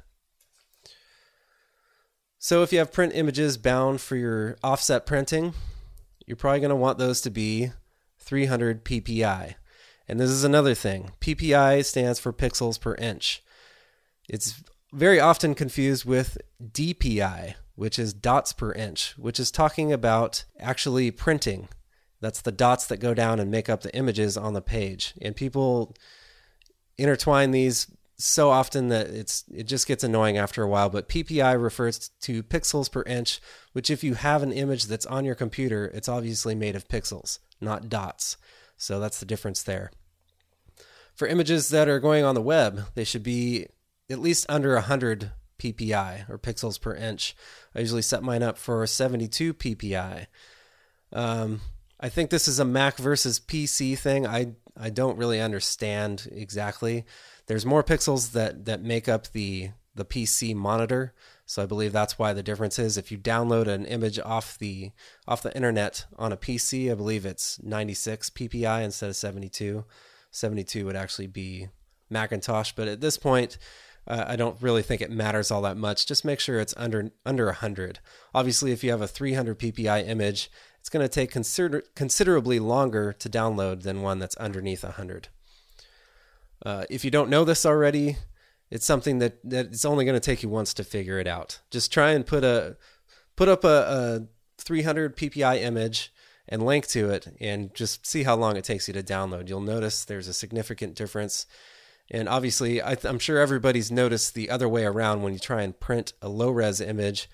So 2.37 2.63
if 2.63 2.71
you 2.71 2.79
have 2.79 2.91
print 2.91 3.13
images 3.15 3.57
bound 3.57 4.01
for 4.01 4.15
your 4.15 4.57
offset 4.63 5.05
printing, 5.05 5.53
you're 6.25 6.37
probably 6.37 6.59
going 6.59 6.69
to 6.69 6.75
want 6.75 6.97
those 6.97 7.21
to 7.21 7.29
be 7.29 7.71
300 8.19 8.83
ppi. 8.85 9.55
And 10.07 10.19
this 10.19 10.29
is 10.29 10.43
another 10.43 10.73
thing. 10.73 11.11
PPI 11.21 11.85
stands 11.85 12.19
for 12.19 12.33
pixels 12.33 12.79
per 12.79 12.95
inch. 12.95 13.43
It's 14.27 14.63
very 14.91 15.19
often 15.19 15.55
confused 15.55 16.05
with 16.05 16.37
DPI, 16.63 17.55
which 17.75 17.97
is 17.97 18.13
dots 18.13 18.53
per 18.53 18.71
inch, 18.73 19.15
which 19.17 19.39
is 19.39 19.51
talking 19.51 19.93
about 19.93 20.43
actually 20.59 21.11
printing. 21.11 21.69
That's 22.21 22.41
the 22.41 22.51
dots 22.51 22.87
that 22.87 22.97
go 22.97 23.13
down 23.13 23.39
and 23.39 23.51
make 23.51 23.67
up 23.67 23.81
the 23.81 23.95
images 23.95 24.37
on 24.37 24.53
the 24.53 24.61
page. 24.61 25.13
And 25.21 25.35
people 25.35 25.95
intertwine 26.97 27.51
these 27.51 27.87
so 28.17 28.51
often 28.51 28.89
that 28.89 29.07
it's 29.07 29.43
it 29.51 29.63
just 29.63 29.87
gets 29.87 30.03
annoying 30.03 30.37
after 30.37 30.63
a 30.63 30.67
while. 30.67 30.89
But 30.89 31.09
PPI 31.09 31.61
refers 31.61 32.09
to 32.21 32.43
pixels 32.43 32.91
per 32.91 33.01
inch, 33.03 33.41
which 33.73 33.89
if 33.89 34.03
you 34.03 34.13
have 34.13 34.43
an 34.43 34.51
image 34.51 34.85
that's 34.85 35.05
on 35.07 35.25
your 35.25 35.35
computer, 35.35 35.85
it's 35.93 36.07
obviously 36.07 36.55
made 36.55 36.75
of 36.75 36.87
pixels, 36.87 37.39
not 37.59 37.89
dots. 37.89 38.37
So 38.77 38.99
that's 38.99 39.19
the 39.19 39.25
difference 39.25 39.63
there. 39.63 39.91
For 41.15 41.27
images 41.27 41.69
that 41.69 41.89
are 41.89 41.99
going 41.99 42.23
on 42.23 42.35
the 42.35 42.41
web, 42.41 42.85
they 42.95 43.03
should 43.03 43.23
be 43.23 43.67
at 44.09 44.19
least 44.19 44.45
under 44.49 44.73
100 44.75 45.31
ppi 45.59 46.29
or 46.29 46.37
pixels 46.37 46.79
per 46.79 46.95
inch. 46.95 47.35
I 47.75 47.79
usually 47.79 48.01
set 48.01 48.23
mine 48.23 48.43
up 48.43 48.57
for 48.57 48.85
72 48.85 49.53
ppi. 49.53 50.27
Um, 51.13 51.61
I 52.01 52.09
think 52.09 52.29
this 52.29 52.47
is 52.47 52.59
a 52.59 52.65
Mac 52.65 52.97
versus 52.97 53.39
PC 53.39 53.97
thing. 53.97 54.25
I 54.25 54.53
I 54.75 54.89
don't 54.89 55.17
really 55.17 55.39
understand 55.39 56.27
exactly. 56.31 57.05
There's 57.45 57.65
more 57.65 57.83
pixels 57.83 58.31
that 58.31 58.65
that 58.65 58.81
make 58.81 59.07
up 59.07 59.27
the 59.27 59.71
the 59.93 60.05
PC 60.05 60.55
monitor, 60.55 61.13
so 61.45 61.61
I 61.61 61.65
believe 61.65 61.91
that's 61.91 62.17
why 62.17 62.33
the 62.33 62.41
difference 62.41 62.79
is. 62.79 62.97
If 62.97 63.11
you 63.11 63.17
download 63.17 63.67
an 63.67 63.85
image 63.85 64.19
off 64.19 64.57
the 64.57 64.91
off 65.27 65.43
the 65.43 65.55
internet 65.55 66.05
on 66.17 66.31
a 66.31 66.37
PC, 66.37 66.91
I 66.91 66.95
believe 66.95 67.25
it's 67.25 67.61
96 67.61 68.31
ppi 68.31 68.83
instead 68.83 69.09
of 69.09 69.15
72. 69.15 69.85
72 70.31 70.85
would 70.85 70.95
actually 70.95 71.27
be 71.27 71.67
Macintosh, 72.09 72.71
but 72.71 72.87
at 72.87 73.01
this 73.01 73.17
point, 73.17 73.57
uh, 74.07 74.23
I 74.27 74.35
don't 74.35 74.61
really 74.61 74.81
think 74.81 75.01
it 75.01 75.11
matters 75.11 75.51
all 75.51 75.61
that 75.63 75.77
much. 75.77 76.07
Just 76.07 76.25
make 76.25 76.39
sure 76.39 76.59
it's 76.59 76.73
under 76.77 77.11
under 77.25 77.45
100. 77.45 77.99
Obviously, 78.33 78.71
if 78.71 78.83
you 78.83 78.91
have 78.91 79.01
a 79.01 79.07
300 79.07 79.59
ppi 79.59 80.07
image, 80.07 80.49
it's 80.81 80.89
going 80.89 81.05
to 81.05 81.09
take 81.09 81.29
consider- 81.29 81.83
considerably 81.95 82.59
longer 82.59 83.13
to 83.13 83.29
download 83.29 83.83
than 83.83 84.01
one 84.01 84.17
that's 84.17 84.35
underneath 84.37 84.83
100. 84.83 85.27
Uh, 86.65 86.85
if 86.89 87.05
you 87.05 87.11
don't 87.11 87.29
know 87.29 87.45
this 87.45 87.67
already, 87.67 88.17
it's 88.71 88.85
something 88.85 89.19
that, 89.19 89.37
that 89.47 89.67
it's 89.67 89.85
only 89.85 90.05
going 90.05 90.19
to 90.19 90.25
take 90.25 90.41
you 90.41 90.49
once 90.49 90.73
to 90.73 90.83
figure 90.83 91.19
it 91.19 91.27
out. 91.27 91.59
Just 91.69 91.93
try 91.93 92.11
and 92.11 92.25
put 92.25 92.43
a 92.43 92.77
put 93.35 93.47
up 93.47 93.63
a, 93.63 93.67
a 94.19 94.27
300 94.57 95.15
ppi 95.15 95.61
image 95.61 96.11
and 96.49 96.65
link 96.65 96.87
to 96.87 97.11
it 97.11 97.27
and 97.39 97.73
just 97.75 98.05
see 98.05 98.23
how 98.23 98.35
long 98.35 98.57
it 98.57 98.63
takes 98.63 98.87
you 98.87 98.93
to 98.93 99.03
download. 99.03 99.49
You'll 99.49 99.61
notice 99.61 100.03
there's 100.03 100.27
a 100.27 100.33
significant 100.33 100.95
difference. 100.95 101.45
And 102.09 102.27
obviously, 102.27 102.81
I 102.81 102.97
am 103.03 103.19
sure 103.19 103.37
everybody's 103.37 103.91
noticed 103.91 104.33
the 104.33 104.49
other 104.49 104.67
way 104.67 104.83
around 104.83 105.21
when 105.21 105.33
you 105.33 105.39
try 105.39 105.61
and 105.61 105.79
print 105.79 106.13
a 106.21 106.27
low 106.27 106.49
res 106.49 106.81
image. 106.81 107.29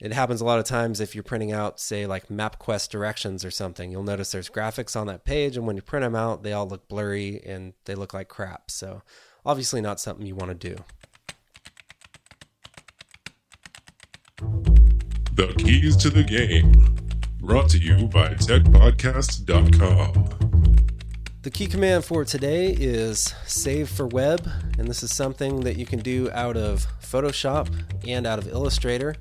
It 0.00 0.12
happens 0.12 0.40
a 0.40 0.44
lot 0.44 0.60
of 0.60 0.64
times 0.64 1.00
if 1.00 1.16
you're 1.16 1.24
printing 1.24 1.50
out, 1.50 1.80
say, 1.80 2.06
like 2.06 2.28
MapQuest 2.28 2.90
directions 2.90 3.44
or 3.44 3.50
something. 3.50 3.90
You'll 3.90 4.04
notice 4.04 4.30
there's 4.30 4.48
graphics 4.48 4.94
on 4.94 5.08
that 5.08 5.24
page, 5.24 5.56
and 5.56 5.66
when 5.66 5.74
you 5.74 5.82
print 5.82 6.04
them 6.04 6.14
out, 6.14 6.44
they 6.44 6.52
all 6.52 6.68
look 6.68 6.86
blurry 6.86 7.42
and 7.44 7.72
they 7.84 7.96
look 7.96 8.14
like 8.14 8.28
crap. 8.28 8.70
So, 8.70 9.02
obviously, 9.44 9.80
not 9.80 9.98
something 9.98 10.24
you 10.24 10.36
want 10.36 10.60
to 10.60 10.68
do. 10.68 10.76
The 15.34 15.52
keys 15.58 15.96
to 15.96 16.10
the 16.10 16.22
game. 16.22 16.94
Brought 17.40 17.68
to 17.70 17.78
you 17.78 18.06
by 18.06 18.34
TechPodcast.com. 18.34 20.28
The 21.42 21.50
key 21.50 21.66
command 21.66 22.04
for 22.04 22.24
today 22.24 22.72
is 22.72 23.34
save 23.46 23.88
for 23.88 24.06
web, 24.06 24.48
and 24.78 24.86
this 24.86 25.02
is 25.02 25.12
something 25.14 25.60
that 25.60 25.76
you 25.76 25.86
can 25.86 26.00
do 26.00 26.30
out 26.32 26.56
of 26.56 26.86
Photoshop 27.00 27.68
and 28.06 28.26
out 28.26 28.38
of 28.38 28.46
Illustrator. 28.48 29.14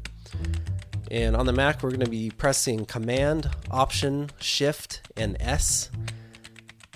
And 1.10 1.36
on 1.36 1.46
the 1.46 1.54
Mac, 1.54 1.82
we're 1.84 1.92
going 1.92 2.02
to 2.02 2.10
be 2.10 2.30
pressing 2.30 2.86
Command, 2.86 3.50
Option, 3.72 4.30
Shift, 4.40 5.02
and 5.16 5.38
S. 5.40 5.90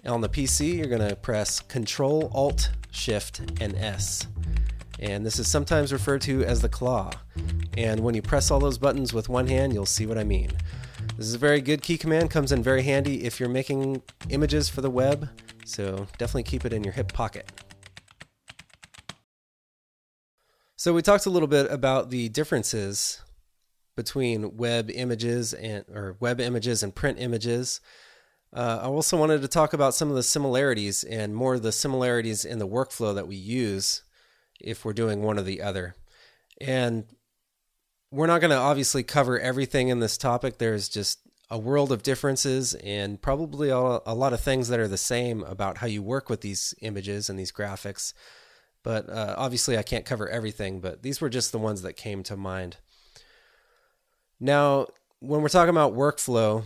And 0.03 0.13
on 0.13 0.21
the 0.21 0.29
PC, 0.29 0.75
you're 0.75 0.87
going 0.87 1.07
to 1.07 1.15
press 1.15 1.61
Control, 1.61 2.29
Alt, 2.33 2.71
Shift, 2.91 3.39
and 3.61 3.75
S. 3.77 4.27
And 4.99 5.25
this 5.25 5.39
is 5.39 5.47
sometimes 5.47 5.93
referred 5.93 6.21
to 6.23 6.43
as 6.43 6.61
the 6.61 6.69
claw. 6.69 7.11
And 7.77 8.01
when 8.01 8.13
you 8.13 8.21
press 8.21 8.51
all 8.51 8.59
those 8.59 8.77
buttons 8.77 9.13
with 9.13 9.29
one 9.29 9.47
hand, 9.47 9.73
you'll 9.73 9.85
see 9.85 10.05
what 10.05 10.17
I 10.17 10.23
mean. 10.23 10.51
This 11.17 11.27
is 11.27 11.33
a 11.33 11.39
very 11.39 11.61
good 11.61 11.81
key 11.81 11.97
command, 11.97 12.29
comes 12.29 12.51
in 12.51 12.61
very 12.61 12.83
handy 12.83 13.23
if 13.23 13.39
you're 13.39 13.49
making 13.49 14.01
images 14.29 14.69
for 14.69 14.81
the 14.81 14.89
web, 14.89 15.29
so 15.65 16.07
definitely 16.17 16.43
keep 16.43 16.65
it 16.65 16.73
in 16.73 16.83
your 16.83 16.93
hip 16.93 17.13
pocket. 17.13 17.51
So 20.75 20.93
we 20.93 21.01
talked 21.01 21.25
a 21.25 21.29
little 21.29 21.47
bit 21.47 21.71
about 21.71 22.09
the 22.09 22.29
differences 22.29 23.21
between 23.95 24.57
web 24.57 24.89
images 24.89 25.53
and 25.53 25.85
or 25.89 26.17
web 26.19 26.39
images 26.39 26.83
and 26.83 26.95
print 26.95 27.19
images. 27.19 27.81
Uh, 28.53 28.79
I 28.81 28.85
also 28.85 29.17
wanted 29.17 29.41
to 29.41 29.47
talk 29.47 29.73
about 29.73 29.93
some 29.93 30.09
of 30.09 30.15
the 30.15 30.23
similarities 30.23 31.03
and 31.03 31.35
more 31.35 31.55
of 31.55 31.61
the 31.61 31.71
similarities 31.71 32.43
in 32.43 32.59
the 32.59 32.67
workflow 32.67 33.15
that 33.15 33.27
we 33.27 33.35
use 33.35 34.03
if 34.59 34.83
we're 34.83 34.93
doing 34.93 35.21
one 35.21 35.39
or 35.39 35.43
the 35.43 35.61
other. 35.61 35.95
And 36.59 37.05
we're 38.11 38.27
not 38.27 38.41
going 38.41 38.51
to 38.51 38.57
obviously 38.57 39.03
cover 39.03 39.39
everything 39.39 39.87
in 39.87 39.99
this 39.99 40.17
topic. 40.17 40.57
There's 40.57 40.89
just 40.89 41.19
a 41.49 41.57
world 41.57 41.91
of 41.91 42.03
differences 42.03 42.73
and 42.75 43.21
probably 43.21 43.69
a, 43.69 43.75
lot 43.77 44.33
of 44.33 44.39
things 44.39 44.69
that 44.69 44.79
are 44.79 44.87
the 44.87 44.97
same 44.97 45.43
about 45.43 45.77
how 45.77 45.87
you 45.87 46.01
work 46.01 46.29
with 46.29 46.41
these 46.41 46.73
images 46.81 47.29
and 47.29 47.37
these 47.37 47.51
graphics. 47.51 48.13
But 48.83 49.09
uh, 49.09 49.35
obviously, 49.37 49.77
I 49.77 49.83
can't 49.83 50.05
cover 50.05 50.29
everything, 50.29 50.79
but 50.79 51.03
these 51.03 51.21
were 51.21 51.29
just 51.29 51.51
the 51.51 51.59
ones 51.59 51.81
that 51.81 51.93
came 51.93 52.23
to 52.23 52.37
mind. 52.37 52.77
Now, 54.41 54.87
when 55.19 55.41
we're 55.41 55.49
talking 55.49 55.69
about 55.69 55.93
workflow, 55.93 56.63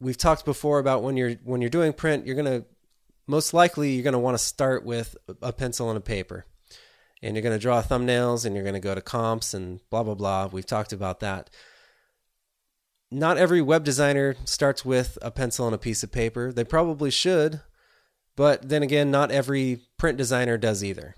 we've 0.00 0.16
talked 0.16 0.44
before 0.44 0.78
about 0.78 1.02
when 1.02 1.16
you're 1.16 1.32
when 1.44 1.60
you're 1.60 1.68
doing 1.68 1.92
print, 1.92 2.24
you're 2.24 2.36
to 2.60 2.64
most 3.26 3.52
likely 3.52 3.92
you're 3.92 4.04
to 4.12 4.18
want 4.18 4.38
to 4.38 4.42
start 4.42 4.84
with 4.84 5.16
a 5.42 5.52
pencil 5.52 5.90
and 5.90 5.98
a 5.98 6.00
paper 6.00 6.46
and 7.22 7.34
you're 7.34 7.42
to 7.58 7.62
draw 7.62 7.82
thumbnails 7.82 8.46
and 8.46 8.54
you're 8.54 8.64
to 8.74 8.80
go 8.80 8.94
to 8.94 9.00
comps 9.00 9.54
and 9.54 9.80
blah, 9.90 10.02
blah, 10.02 10.14
blah. 10.14 10.46
We've 10.46 10.64
talked 10.64 10.92
about 10.92 11.20
that. 11.20 11.50
Not 13.10 13.36
every 13.36 13.60
web 13.60 13.84
designer 13.84 14.36
starts 14.44 14.84
with 14.84 15.18
a 15.20 15.30
pencil 15.30 15.66
and 15.66 15.74
a 15.74 15.78
piece 15.78 16.02
of 16.02 16.12
paper. 16.12 16.52
They 16.52 16.64
probably 16.64 17.10
should, 17.10 17.60
but 18.36 18.68
then 18.68 18.82
again, 18.82 19.10
not 19.10 19.32
every 19.32 19.80
print 19.98 20.16
designer 20.16 20.56
does 20.56 20.82
either. 20.84 21.14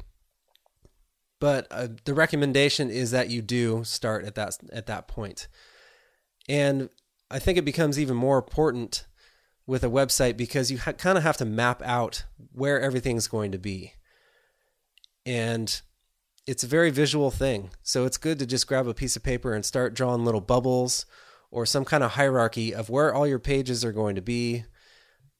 But 1.43 1.67
uh, 1.73 1.89
the 2.05 2.15
recommendation 2.15 2.89
is 2.89 3.11
that 3.11 3.29
you 3.29 3.43
do 3.43 3.83
start 3.83 4.25
at 4.25 4.37
that 4.37 4.59
at 4.73 4.87
that 4.87 5.09
point. 5.09 5.49
And 6.49 6.89
I 7.33 7.41
think 7.41 7.59
it 7.59 7.65
becomes 7.65 7.99
even 7.99 8.17
more 8.17 8.39
important 8.39 9.09
with 9.67 9.83
a 9.83 9.89
website 9.89 10.37
because 10.37 10.71
you 10.71 10.79
ha- 10.79 10.93
kind 10.93 11.19
of 11.19 11.25
have 11.25 11.39
to 11.39 11.45
map 11.45 11.83
out 11.85 12.27
where 12.53 12.81
everything's 12.81 13.27
going 13.27 13.51
to 13.51 13.59
be. 13.59 13.95
And 15.27 15.81
it's 16.47 16.63
a 16.63 16.69
very 16.69 16.91
visual 16.91 17.33
thing. 17.33 17.71
So 17.83 18.05
it's 18.05 18.19
good 18.19 18.39
to 18.39 18.47
just 18.47 18.69
grab 18.69 18.87
a 18.87 18.95
piece 18.95 19.17
of 19.17 19.25
paper 19.25 19.53
and 19.53 19.65
start 19.65 19.95
drawing 19.95 20.25
little 20.25 20.41
bubbles 20.41 21.07
or 21.51 21.67
some 21.67 21.85
kind 21.85 22.05
of 22.05 22.13
hierarchy 22.13 22.73
of 22.73 22.89
where 22.89 23.13
all 23.13 23.27
your 23.27 23.41
pages 23.41 23.85
are 23.85 23.91
going 23.91 24.15
to 24.15 24.23
be, 24.23 24.65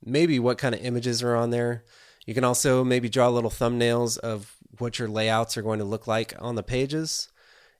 maybe 0.05 0.41
what 0.41 0.59
kind 0.59 0.75
of 0.75 0.85
images 0.85 1.23
are 1.23 1.37
on 1.37 1.51
there. 1.51 1.85
You 2.27 2.35
can 2.35 2.43
also 2.43 2.83
maybe 2.83 3.09
draw 3.09 3.29
little 3.29 3.51
thumbnails 3.51 4.19
of 4.19 4.57
what 4.78 4.98
your 4.98 5.08
layouts 5.08 5.56
are 5.56 5.62
going 5.62 5.78
to 5.78 5.85
look 5.85 6.06
like 6.06 6.35
on 6.38 6.54
the 6.54 6.62
pages. 6.62 7.28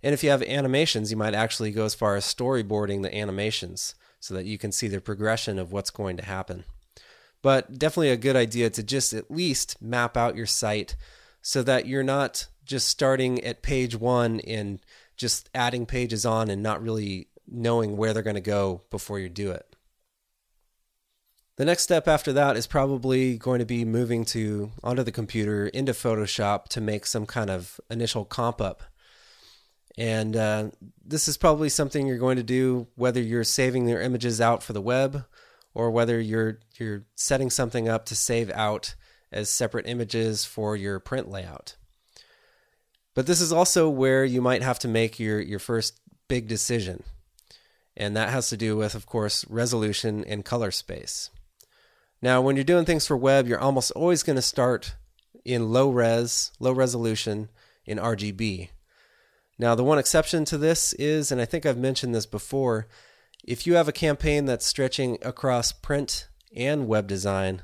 And 0.02 0.12
if 0.12 0.22
you 0.22 0.31
have 0.31 0.42
animations, 0.42 1.11
you 1.11 1.16
might 1.16 1.35
actually 1.35 1.70
go 1.70 1.85
as 1.85 1.94
far 1.94 2.16
as 2.16 2.24
storyboarding 2.24 3.02
the 3.02 3.14
animations 3.14 3.94
so 4.20 4.35
that 4.35 4.46
you 4.46 4.59
can 4.59 4.72
see 4.72 4.88
the 4.88 5.00
progression 5.00 5.59
of 5.59 5.72
what's 5.72 5.90
going 5.90 6.16
to 6.16 6.24
happen. 6.24 6.64
But 7.40 7.78
definitely 7.78 8.11
a 8.11 8.16
good 8.16 8.37
idea 8.37 8.70
to 8.70 8.83
just 8.83 9.12
at 9.12 9.31
least 9.31 9.83
map 9.83 10.16
out 10.16 10.37
your 10.37 10.46
site 10.46 10.96
so 11.40 11.62
that 11.64 11.87
you're 11.87 12.05
not 12.05 12.46
just 12.64 12.88
starting 12.88 13.42
at 13.44 13.62
page 13.62 13.96
one 13.96 14.40
and 14.40 14.81
just 15.16 15.50
adding 15.55 15.87
pages 15.87 16.24
on 16.24 16.50
and 16.50 16.62
not 16.62 16.83
really 16.83 17.28
knowing 17.48 17.96
where 17.96 18.12
they're 18.12 18.22
going 18.22 18.35
to 18.35 18.40
go 18.40 18.83
before 18.90 19.18
you 19.18 19.28
do 19.28 19.50
it. 19.50 19.72
The 21.57 21.67
next 21.67 21.83
step 21.83 22.09
after 22.09 22.33
that 22.33 22.57
is 22.57 22.67
probably 22.67 23.37
going 23.37 23.59
to 23.59 23.67
be 23.67 23.85
moving 23.85 24.25
to 24.27 24.73
onto 24.83 25.03
the 25.03 25.12
computer 25.12 25.67
into 25.67 25.93
Photoshop 25.93 26.65
to 26.69 26.81
make 26.81 27.05
some 27.05 27.27
kind 27.27 27.51
of 27.51 27.79
initial 27.91 28.25
comp 28.25 28.61
up. 28.61 28.83
And 29.99 30.35
uh, 30.35 30.71
this 31.05 31.29
is 31.29 31.37
probably 31.37 31.69
something 31.69 32.07
you're 32.07 32.17
going 32.17 32.38
to 32.38 32.43
do 32.43 32.87
whether 32.95 33.21
you're 33.21 33.45
saving 33.45 33.87
your 33.87 34.01
images 34.01 34.41
out 34.41 34.62
for 34.62 34.73
the 34.73 34.81
web 34.81 35.27
or 35.75 35.91
whether 35.91 36.19
you're 36.19 36.61
you're 36.79 37.05
setting 37.15 37.51
something 37.51 37.87
up 37.87 38.07
to 38.07 38.17
save 38.17 38.51
out 38.51 38.95
as 39.31 39.51
separate 39.51 39.87
images 39.87 40.47
for 40.47 40.75
your 40.75 40.99
print 41.01 41.31
layout. 41.31 41.77
But 43.15 43.27
this 43.27 43.43
is 43.43 43.53
also 43.53 43.91
where 43.91 44.25
you 44.25 44.41
might 44.41 44.62
have 44.62 44.79
to 44.81 44.88
make 44.88 45.21
your, 45.21 45.41
your 45.41 45.59
first 45.59 46.01
big 46.29 46.49
decision. 46.49 47.03
And 47.95 48.17
that 48.17 48.31
has 48.31 48.49
to 48.49 48.57
do 48.57 48.77
with, 48.77 48.95
of 48.95 49.05
course, 49.05 49.45
resolution 49.49 50.25
and 50.25 50.45
color 50.45 50.71
space. 50.71 51.29
Now, 52.23 52.41
when 52.41 52.55
you're 52.55 52.65
doing 52.65 52.85
things 52.85 53.05
for 53.05 53.17
web, 53.17 53.49
you're 53.49 53.59
almost 53.59 53.91
always 53.91 54.23
going 54.23 54.37
to 54.37 54.43
start 54.43 54.95
in 55.45 55.73
low 55.73 55.91
res, 55.91 56.53
low 56.61 56.71
resolution 56.71 57.51
in 57.85 57.99
RGB. 57.99 58.69
Now, 59.59 59.75
the 59.75 59.83
one 59.83 59.99
exception 59.99 60.45
to 60.47 60.57
this 60.57 60.93
is, 60.95 61.33
and 61.33 61.41
I 61.41 61.45
think 61.45 61.67
I've 61.67 61.77
mentioned 61.77 62.15
this 62.15 62.27
before, 62.27 62.87
if 63.45 63.67
you 63.67 63.75
have 63.75 63.89
a 63.89 63.93
campaign 63.93 64.45
that's 64.45 64.65
stretching 64.65 65.19
across 65.23 65.73
print 65.73 66.29
and 66.55 66.87
web 66.87 67.09
design, 67.09 67.63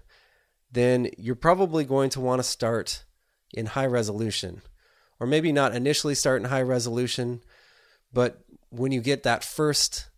then 0.73 1.09
you're 1.17 1.37
probably 1.37 1.85
going 1.85 2.11
to 2.11 2.21
want 2.21 2.41
to 2.41 2.43
start 2.43 3.05
in 3.55 3.67
high 3.67 3.87
resolution. 3.87 4.63
Or 5.21 5.27
maybe 5.27 5.53
not 5.53 5.75
initially 5.75 6.17
start 6.17 6.43
in 6.43 6.49
high 6.49 6.63
resolution, 6.63 7.43
but 8.13 8.41
when 8.71 8.91
you 8.91 9.01
get 9.01 9.23
that 9.23 9.45
first 9.45 10.09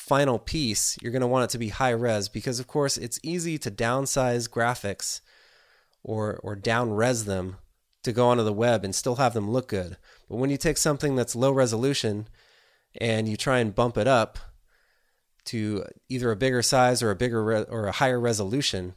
final 0.00 0.38
piece, 0.38 0.96
you're 1.02 1.12
going 1.12 1.20
to 1.20 1.28
want 1.28 1.44
it 1.44 1.50
to 1.50 1.58
be 1.58 1.68
high 1.68 1.90
res 1.90 2.28
because, 2.28 2.58
of 2.58 2.66
course, 2.66 2.96
it's 2.96 3.20
easy 3.22 3.58
to 3.58 3.70
downsize 3.70 4.48
graphics 4.48 5.20
or, 6.02 6.40
or 6.42 6.56
down 6.56 6.90
res 6.90 7.26
them 7.26 7.58
to 8.02 8.10
go 8.10 8.28
onto 8.28 8.42
the 8.42 8.52
web 8.52 8.82
and 8.82 8.94
still 8.94 9.16
have 9.16 9.34
them 9.34 9.50
look 9.50 9.68
good. 9.68 9.98
But 10.28 10.36
when 10.36 10.48
you 10.48 10.56
take 10.56 10.78
something 10.78 11.16
that's 11.16 11.36
low 11.36 11.52
resolution 11.52 12.28
and 12.98 13.28
you 13.28 13.36
try 13.36 13.58
and 13.58 13.74
bump 13.74 13.98
it 13.98 14.08
up 14.08 14.38
to 15.44 15.84
either 16.08 16.30
a 16.30 16.36
bigger 16.36 16.62
size 16.62 17.02
or 17.02 17.10
a 17.10 17.16
bigger 17.16 17.44
re- 17.44 17.66
or 17.68 17.86
a 17.86 17.92
higher 17.92 18.18
resolution, 18.18 18.94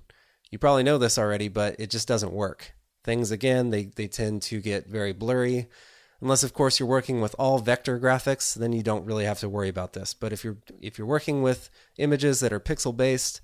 you 0.51 0.57
probably 0.57 0.83
know 0.83 0.97
this 0.97 1.17
already, 1.17 1.49
but 1.49 1.75
it 1.79 1.89
just 1.89 2.07
doesn't 2.07 2.31
work. 2.31 2.73
Things 3.03 3.29
again, 3.29 3.71
they 3.71 3.85
they 3.85 4.07
tend 4.07 4.41
to 4.43 4.61
get 4.61 4.87
very 4.87 5.11
blurry. 5.11 5.67
Unless 6.23 6.43
of 6.43 6.53
course 6.53 6.79
you're 6.79 6.87
working 6.87 7.19
with 7.19 7.35
all 7.37 7.59
vector 7.59 7.99
graphics, 7.99 8.55
then 8.55 8.71
you 8.71 8.81
don't 8.81 9.03
really 9.03 9.25
have 9.25 9.41
to 9.41 9.49
worry 9.49 9.67
about 9.67 9.91
this. 9.91 10.13
But 10.13 10.31
if 10.31 10.41
you're 10.41 10.55
if 10.81 10.97
you're 10.97 11.05
working 11.05 11.41
with 11.41 11.69
images 11.97 12.39
that 12.39 12.53
are 12.53 12.61
pixel 12.61 12.95
based, 12.95 13.41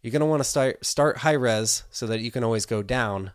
you're 0.00 0.12
going 0.12 0.20
to 0.20 0.26
want 0.26 0.40
to 0.40 0.48
start 0.48 0.82
start 0.82 1.18
high 1.18 1.32
res 1.32 1.82
so 1.90 2.06
that 2.06 2.20
you 2.20 2.30
can 2.30 2.42
always 2.42 2.64
go 2.64 2.82
down 2.82 3.32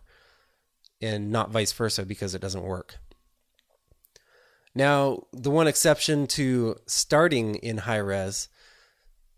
and 0.99 1.31
not 1.31 1.51
vice 1.51 1.71
versa 1.73 2.07
because 2.07 2.33
it 2.33 2.41
doesn't 2.41 2.63
work. 2.63 2.97
Now, 4.73 5.27
the 5.31 5.51
one 5.51 5.67
exception 5.67 6.25
to 6.29 6.77
starting 6.87 7.53
in 7.53 7.77
high 7.77 7.97
res, 7.97 8.49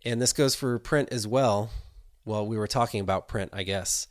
and 0.05 0.21
this 0.21 0.31
goes 0.31 0.55
for 0.55 0.79
print 0.79 1.09
as 1.11 1.27
well, 1.27 1.69
well, 2.23 2.47
we 2.47 2.57
were 2.57 2.65
talking 2.65 3.01
about 3.01 3.27
print, 3.27 3.49
I 3.51 3.63
guess, 3.63 4.07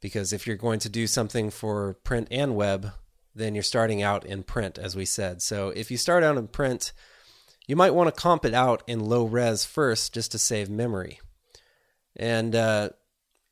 because 0.00 0.32
if 0.32 0.48
you're 0.48 0.56
going 0.56 0.80
to 0.80 0.88
do 0.88 1.06
something 1.06 1.50
for 1.50 1.94
print 2.02 2.26
and 2.32 2.56
web, 2.56 2.92
then 3.34 3.54
you're 3.54 3.62
starting 3.62 4.02
out 4.02 4.24
in 4.24 4.42
print, 4.42 4.78
as 4.78 4.96
we 4.96 5.04
said. 5.04 5.42
So 5.42 5.68
if 5.70 5.90
you 5.90 5.96
start 5.96 6.22
out 6.22 6.36
in 6.36 6.48
print, 6.48 6.92
you 7.66 7.76
might 7.76 7.94
want 7.94 8.12
to 8.12 8.20
comp 8.20 8.44
it 8.44 8.54
out 8.54 8.82
in 8.86 9.04
low 9.04 9.24
res 9.24 9.64
first 9.64 10.12
just 10.12 10.32
to 10.32 10.38
save 10.38 10.68
memory. 10.68 11.20
And 12.16 12.54
uh, 12.54 12.90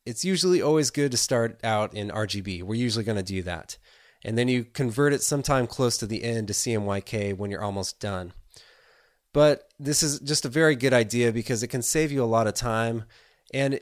it's 0.05 0.25
usually 0.25 0.61
always 0.61 0.91
good 0.91 1.11
to 1.11 1.17
start 1.17 1.59
out 1.63 1.93
in 1.93 2.09
RGB. 2.09 2.63
We're 2.63 2.75
usually 2.75 3.05
going 3.05 3.17
to 3.17 3.23
do 3.23 3.41
that. 3.43 3.77
And 4.25 4.37
then 4.37 4.47
you 4.49 4.65
convert 4.65 5.13
it 5.13 5.21
sometime 5.21 5.67
close 5.67 5.97
to 5.97 6.05
the 6.05 6.23
end 6.23 6.47
to 6.47 6.53
CMYK 6.53 7.37
when 7.37 7.51
you're 7.51 7.63
almost 7.63 8.01
done. 8.01 8.33
But 9.31 9.69
this 9.79 10.03
is 10.03 10.19
just 10.19 10.45
a 10.45 10.49
very 10.49 10.75
good 10.75 10.93
idea 10.93 11.31
because 11.31 11.63
it 11.63 11.67
can 11.67 11.81
save 11.81 12.11
you 12.11 12.23
a 12.23 12.25
lot 12.25 12.47
of 12.47 12.53
time 12.53 13.05
and 13.53 13.79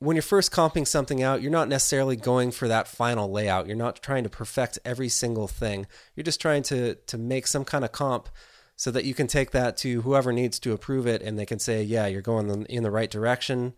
when 0.00 0.14
you're 0.14 0.22
first 0.22 0.52
comping 0.52 0.86
something 0.86 1.22
out, 1.22 1.42
you're 1.42 1.50
not 1.50 1.68
necessarily 1.68 2.16
going 2.16 2.50
for 2.50 2.68
that 2.68 2.86
final 2.86 3.30
layout. 3.30 3.66
You're 3.66 3.76
not 3.76 4.00
trying 4.02 4.22
to 4.24 4.30
perfect 4.30 4.78
every 4.84 5.08
single 5.08 5.48
thing. 5.48 5.86
You're 6.14 6.24
just 6.24 6.40
trying 6.40 6.62
to 6.64 6.94
to 6.94 7.18
make 7.18 7.46
some 7.46 7.64
kind 7.64 7.84
of 7.84 7.92
comp 7.92 8.28
so 8.76 8.92
that 8.92 9.04
you 9.04 9.14
can 9.14 9.26
take 9.26 9.50
that 9.50 9.76
to 9.78 10.02
whoever 10.02 10.32
needs 10.32 10.60
to 10.60 10.72
approve 10.72 11.06
it 11.06 11.20
and 11.22 11.38
they 11.38 11.46
can 11.46 11.58
say, 11.58 11.82
"Yeah, 11.82 12.06
you're 12.06 12.22
going 12.22 12.66
in 12.66 12.82
the 12.84 12.90
right 12.90 13.10
direction." 13.10 13.74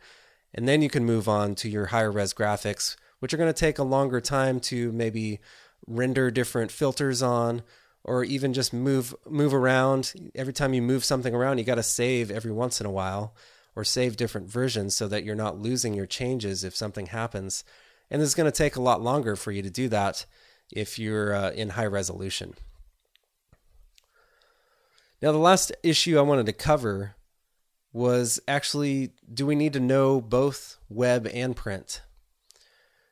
And 0.53 0.69
then 0.69 0.83
you 0.83 0.91
can 0.91 1.05
move 1.05 1.29
on 1.29 1.55
to 1.57 1.71
your 1.71 1.87
higher 1.87 2.11
res 2.11 2.35
graphics, 2.35 2.97
which 3.21 3.33
are 3.33 3.39
going 3.39 3.53
to 3.53 3.59
take 3.59 3.79
a 3.79 3.85
longer 3.85 4.21
time 4.21 4.61
to 4.61 4.93
maybe 4.93 5.41
render 5.87 6.31
different 6.31 6.71
filters 6.71 7.23
on 7.23 7.63
or 8.05 8.25
even 8.25 8.53
just 8.53 8.73
move 8.75 9.15
move 9.27 9.55
around. 9.55 10.13
Every 10.35 10.53
time 10.53 10.75
you 10.75 10.83
move 10.83 11.05
something 11.05 11.35
around, 11.35 11.59
you 11.59 11.65
got 11.65 11.77
to 11.77 11.83
save 11.83 12.31
every 12.31 12.53
once 12.53 12.79
in 12.79 12.87
a 12.87 12.91
while 12.91 13.35
or 13.77 13.85
save 13.85 14.17
different 14.17 14.49
versions 14.49 14.95
so 14.95 15.09
that 15.09 15.25
you're 15.25 15.35
not 15.35 15.59
losing 15.59 15.95
your 15.95 16.07
changes 16.07 16.65
if 16.65 16.77
something 16.77 17.07
happens. 17.07 17.65
And 18.11 18.21
it's 18.21 18.35
going 18.35 18.51
to 18.51 18.57
take 18.57 18.77
a 18.77 18.83
lot 18.83 19.01
longer 19.01 19.37
for 19.37 19.53
you 19.53 19.63
to 19.63 19.71
do 19.71 19.89
that 19.89 20.27
if 20.73 20.99
you're 20.99 21.35
uh, 21.35 21.51
in 21.51 21.71
high 21.71 21.87
resolution. 21.87 22.55
Now, 25.23 25.33
the 25.33 25.39
last 25.39 25.73
issue 25.83 26.19
I 26.19 26.23
wanted 26.23 26.47
to 26.47 26.53
cover 26.53 27.17
was 27.93 28.41
actually 28.47 29.13
do 29.33 29.47
we 29.47 29.55
need 29.55 29.73
to 29.75 29.81
know 29.81 30.21
both 30.21 30.79
web 30.89 31.29
and 31.33 31.55
print? 31.55 32.03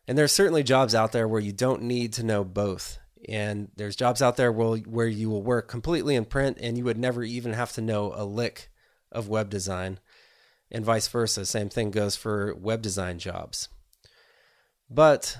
And 0.06 0.16
there's 0.16 0.32
certainly 0.32 0.62
jobs 0.62 0.94
out 0.94 1.12
there 1.12 1.28
where 1.28 1.40
you 1.40 1.52
don't 1.52 1.82
need 1.82 2.14
to 2.14 2.22
know 2.22 2.44
both. 2.44 2.98
And 3.28 3.70
there's 3.76 3.96
jobs 3.96 4.22
out 4.22 4.36
there 4.36 4.50
where, 4.50 4.78
where 4.78 5.06
you 5.06 5.28
will 5.28 5.42
work 5.42 5.68
completely 5.68 6.14
in 6.14 6.24
print 6.24 6.56
and 6.60 6.78
you 6.78 6.84
would 6.84 6.96
never 6.96 7.22
even 7.22 7.52
have 7.52 7.72
to 7.72 7.82
know 7.82 8.12
a 8.14 8.24
lick 8.24 8.70
of 9.12 9.28
web 9.28 9.50
design 9.50 9.98
and 10.70 10.84
vice 10.84 11.08
versa. 11.08 11.46
Same 11.46 11.68
thing 11.68 11.90
goes 11.90 12.16
for 12.16 12.54
web 12.54 12.82
design 12.82 13.18
jobs. 13.18 13.68
But, 14.90 15.38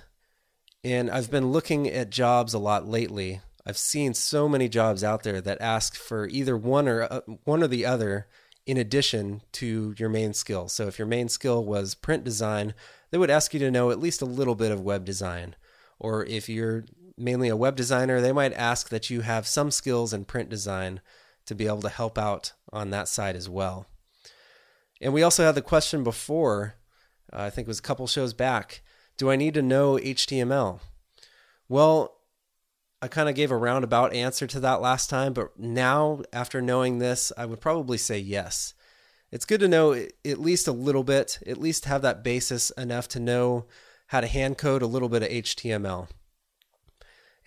and 0.85 1.11
I've 1.11 1.31
been 1.31 1.53
looking 1.53 1.89
at 1.89 2.11
jobs 2.11 2.55
a 2.55 2.59
lot 2.59 2.87
lately. 2.87 3.41
I've 3.67 3.79
seen 3.79 4.15
so 4.15 4.49
many 4.49 4.69
jobs 4.69 5.05
out 5.05 5.23
there 5.23 5.41
that 5.41 5.61
ask 5.61 5.95
for 5.95 6.27
either 6.29 6.57
one 6.57 6.89
or 6.89 7.03
uh, 7.03 7.21
one 7.45 7.63
or 7.63 7.69
the 7.69 7.85
other 7.85 8.27
in 8.67 8.77
addition 8.77 9.43
to 9.53 9.95
your 9.99 10.09
main 10.09 10.35
skill. 10.35 10.69
So 10.69 10.87
if 10.87 10.99
your 10.99 11.09
main 11.09 11.29
skill 11.29 11.65
was 11.65 11.95
print 11.95 12.25
design, 12.25 12.75
they 13.11 13.19
would 13.19 13.31
ask 13.31 13.55
you 13.55 13.61
to 13.61 13.71
know 13.71 13.91
at 13.91 13.99
least 13.99 14.21
a 14.21 14.27
little 14.27 14.55
bit 14.55 14.71
of 14.71 14.81
web 14.81 15.05
design. 15.05 15.57
Or 15.99 16.25
if 16.27 16.49
you're 16.49 16.85
mainly 17.17 17.49
a 17.49 17.57
web 17.57 17.77
designer, 17.77 18.21
they 18.21 18.33
might 18.33 18.53
ask 18.53 18.91
that 18.91 19.11
you 19.11 19.23
have 19.23 19.47
some 19.47 19.71
skills 19.71 20.13
in 20.13 20.25
print 20.27 20.49
design 20.51 21.01
to 21.47 21.55
be 21.55 21.67
able 21.67 21.81
to 21.81 21.89
help 21.89 22.19
out 22.19 22.53
on 22.73 22.91
that 22.91 23.09
side 23.09 23.37
as 23.37 23.49
well. 23.49 23.87
And 25.01 25.13
we 25.13 25.23
also 25.23 25.45
had 25.45 25.55
the 25.55 25.63
question 25.63 26.03
before, 26.03 26.75
uh, 27.33 27.43
I 27.43 27.51
think 27.51 27.67
it 27.67 27.71
was 27.71 27.79
a 27.79 27.83
couple 27.83 28.07
shows 28.07 28.35
back 28.35 28.83
do 29.17 29.31
I 29.31 29.37
need 29.37 29.55
to 29.55 29.63
know 29.63 29.97
HTML? 29.97 30.79
Well, 31.69 32.19
I 33.03 33.09
kind 33.09 33.29
of 33.29 33.35
gave 33.35 33.51
a 33.51 33.57
roundabout 33.57 34.15
answer 34.15 34.47
to 34.47 34.61
that 34.61 34.81
last 34.81 35.11
time, 35.11 35.33
but 35.33 35.59
now, 35.59 36.23
after 36.33 36.63
knowing 36.63 36.99
this, 36.99 37.33
I 37.37 37.45
would 37.45 37.61
probably 37.61 37.99
say 37.99 38.19
yes. 38.19 38.75
It's 39.31 39.45
good 39.45 39.61
to 39.61 39.69
know 39.69 39.93
at 39.93 40.39
least 40.39 40.69
a 40.69 40.73
little 40.73 41.05
bit, 41.05 41.41
at 41.47 41.59
least 41.59 41.85
have 41.85 42.03
that 42.03 42.23
basis 42.23 42.71
enough 42.71 43.09
to 43.09 43.21
know 43.21 43.67
how 44.07 44.21
to 44.21 44.27
hand 44.27 44.57
code 44.57 44.83
a 44.83 44.87
little 44.87 45.09
bit 45.09 45.23
of 45.23 45.29
HTML. 45.29 46.09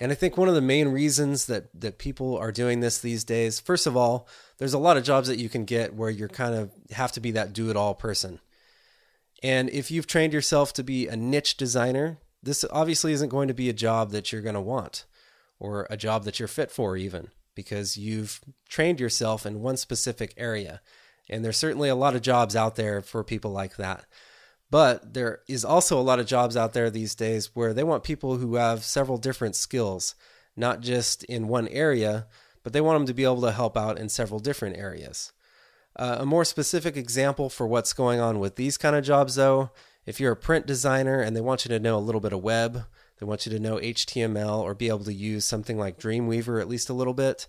And 0.02 0.12
I 0.12 0.16
think 0.16 0.36
one 0.36 0.50
of 0.50 0.56
the 0.56 0.62
main 0.62 0.88
reasons 0.88 1.46
that 1.46 1.70
that 1.80 2.00
people 2.00 2.36
are 2.38 2.52
doing 2.52 2.80
this 2.80 2.98
these 2.98 3.24
days, 3.24 3.60
first 3.60 3.88
of 3.88 3.96
all, 3.96 4.28
there's 4.58 4.74
a 4.74 4.80
lot 4.80 4.98
of 4.98 5.04
jobs 5.04 5.28
that 5.28 5.40
you 5.40 5.48
can 5.48 5.64
get 5.64 5.94
where 5.94 6.10
you're 6.10 6.28
kind 6.28 6.56
of 6.56 6.72
have 6.92 7.12
to 7.14 7.22
be 7.22 7.32
that 7.32 7.54
do 7.54 7.70
it 7.70 7.78
all 7.78 7.94
person. 7.94 8.40
And 9.44 9.70
if 9.70 9.92
you've 9.92 10.08
trained 10.08 10.34
yourself 10.34 10.74
to 10.74 10.84
be 10.84 11.08
a 11.08 11.16
niche 11.16 11.56
designer, 11.56 12.18
this 12.44 12.66
obviously 12.72 13.14
isn't 13.14 13.30
going 13.30 13.48
to 13.48 13.54
be 13.54 13.70
a 13.70 13.74
job 13.74 14.10
that 14.12 14.32
you're 14.32 14.42
going 14.42 14.56
to 14.56 14.62
want. 14.62 15.06
or 15.62 15.86
a 15.92 15.96
job 15.96 16.24
that 16.24 16.40
you're 16.40 16.48
fit 16.48 16.72
for, 16.72 16.98
even 16.98 17.30
because 17.54 17.96
you've 17.96 18.42
trained 18.68 19.00
yourself 19.00 19.46
in 19.46 19.62
one 19.62 19.78
specific 19.78 20.34
area. 20.36 20.82
And 21.30 21.46
there's 21.46 21.56
certainly 21.56 21.88
a 21.88 21.96
lot 21.96 22.16
of 22.16 22.24
jobs 22.24 22.56
out 22.56 22.76
there 22.76 23.00
for 23.02 23.24
people 23.24 23.52
like 23.52 23.78
that. 23.78 24.06
But 24.72 25.14
there 25.14 25.42
is 25.50 25.66
also 25.66 26.00
a 26.00 26.02
lot 26.02 26.20
of 26.20 26.26
jobs 26.26 26.56
out 26.56 26.74
there 26.74 26.90
these 26.90 27.14
days 27.14 27.52
where 27.54 27.74
they 27.74 27.84
want 27.84 28.04
people 28.04 28.38
who 28.38 28.56
have 28.56 28.86
several 28.86 29.18
different 29.18 29.56
skills, 29.56 30.16
not 30.56 30.80
just 30.80 31.26
in 31.26 31.50
one 31.50 31.68
area, 31.68 32.26
but 32.64 32.72
they 32.72 32.80
want 32.80 33.00
them 33.00 33.08
to 33.08 33.14
be 33.14 33.26
able 33.26 33.42
to 33.42 33.52
help 33.52 33.78
out 33.78 34.00
in 34.00 34.08
several 34.08 34.40
different 34.40 34.78
areas. 34.78 35.34
Uh, 35.98 36.18
a 36.20 36.26
more 36.26 36.46
specific 36.46 36.96
example 36.96 37.50
for 37.50 37.68
what's 37.68 37.92
going 37.92 38.22
on 38.22 38.40
with 38.40 38.56
these 38.56 38.78
kind 38.78 38.96
of 38.96 39.04
jobs, 39.04 39.36
though, 39.36 39.72
if 40.06 40.22
you're 40.22 40.32
a 40.32 40.38
print 40.38 40.66
designer 40.66 41.20
and 41.20 41.36
they 41.36 41.42
want 41.42 41.66
you 41.66 41.70
to 41.70 41.80
know 41.80 41.98
a 41.98 42.00
little 42.00 42.22
bit 42.22 42.34
of 42.34 42.42
web, 42.42 42.86
they 43.20 43.26
want 43.26 43.46
you 43.46 43.52
to 43.52 43.60
know 43.60 43.76
HTML 43.76 44.60
or 44.60 44.74
be 44.74 44.88
able 44.88 45.04
to 45.04 45.14
use 45.14 45.44
something 45.44 45.78
like 45.78 46.00
Dreamweaver 46.00 46.62
at 46.62 46.70
least 46.70 46.90
a 46.90 46.94
little 46.94 47.14
bit, 47.14 47.46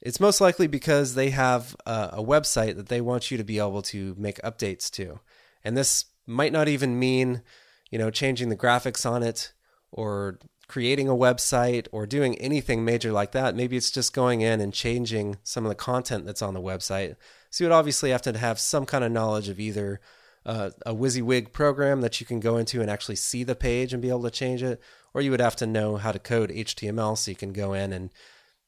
it's 0.00 0.20
most 0.20 0.40
likely 0.40 0.68
because 0.68 1.14
they 1.14 1.30
have 1.30 1.74
a, 1.84 2.10
a 2.12 2.24
website 2.24 2.76
that 2.76 2.88
they 2.88 3.00
want 3.00 3.30
you 3.30 3.38
to 3.38 3.44
be 3.44 3.58
able 3.58 3.82
to 3.82 4.14
make 4.16 4.40
updates 4.42 4.88
to. 4.92 5.18
And 5.64 5.76
this 5.76 6.04
might 6.26 6.52
not 6.52 6.68
even 6.68 6.98
mean, 6.98 7.42
you 7.90 7.98
know, 7.98 8.10
changing 8.10 8.48
the 8.48 8.56
graphics 8.56 9.08
on 9.08 9.22
it 9.22 9.52
or 9.90 10.38
creating 10.66 11.08
a 11.08 11.14
website 11.14 11.86
or 11.92 12.06
doing 12.06 12.36
anything 12.36 12.84
major 12.84 13.12
like 13.12 13.32
that. 13.32 13.54
Maybe 13.54 13.76
it's 13.76 13.90
just 13.90 14.14
going 14.14 14.40
in 14.40 14.60
and 14.60 14.72
changing 14.72 15.36
some 15.42 15.64
of 15.64 15.68
the 15.68 15.74
content 15.74 16.26
that's 16.26 16.42
on 16.42 16.54
the 16.54 16.60
website. 16.60 17.16
So 17.50 17.62
you 17.62 17.68
would 17.68 17.76
obviously 17.76 18.10
have 18.10 18.22
to 18.22 18.36
have 18.36 18.58
some 18.58 18.86
kind 18.86 19.04
of 19.04 19.12
knowledge 19.12 19.48
of 19.48 19.60
either 19.60 20.00
uh, 20.46 20.70
a 20.84 20.94
WYSIWYG 20.94 21.52
program 21.52 22.00
that 22.00 22.20
you 22.20 22.26
can 22.26 22.40
go 22.40 22.56
into 22.56 22.80
and 22.80 22.90
actually 22.90 23.16
see 23.16 23.44
the 23.44 23.54
page 23.54 23.92
and 23.92 24.02
be 24.02 24.08
able 24.08 24.22
to 24.24 24.30
change 24.30 24.62
it, 24.62 24.80
or 25.12 25.22
you 25.22 25.30
would 25.30 25.40
have 25.40 25.56
to 25.56 25.66
know 25.66 25.96
how 25.96 26.12
to 26.12 26.18
code 26.18 26.50
HTML 26.50 27.16
so 27.16 27.30
you 27.30 27.36
can 27.36 27.52
go 27.52 27.72
in 27.72 27.92
and 27.92 28.10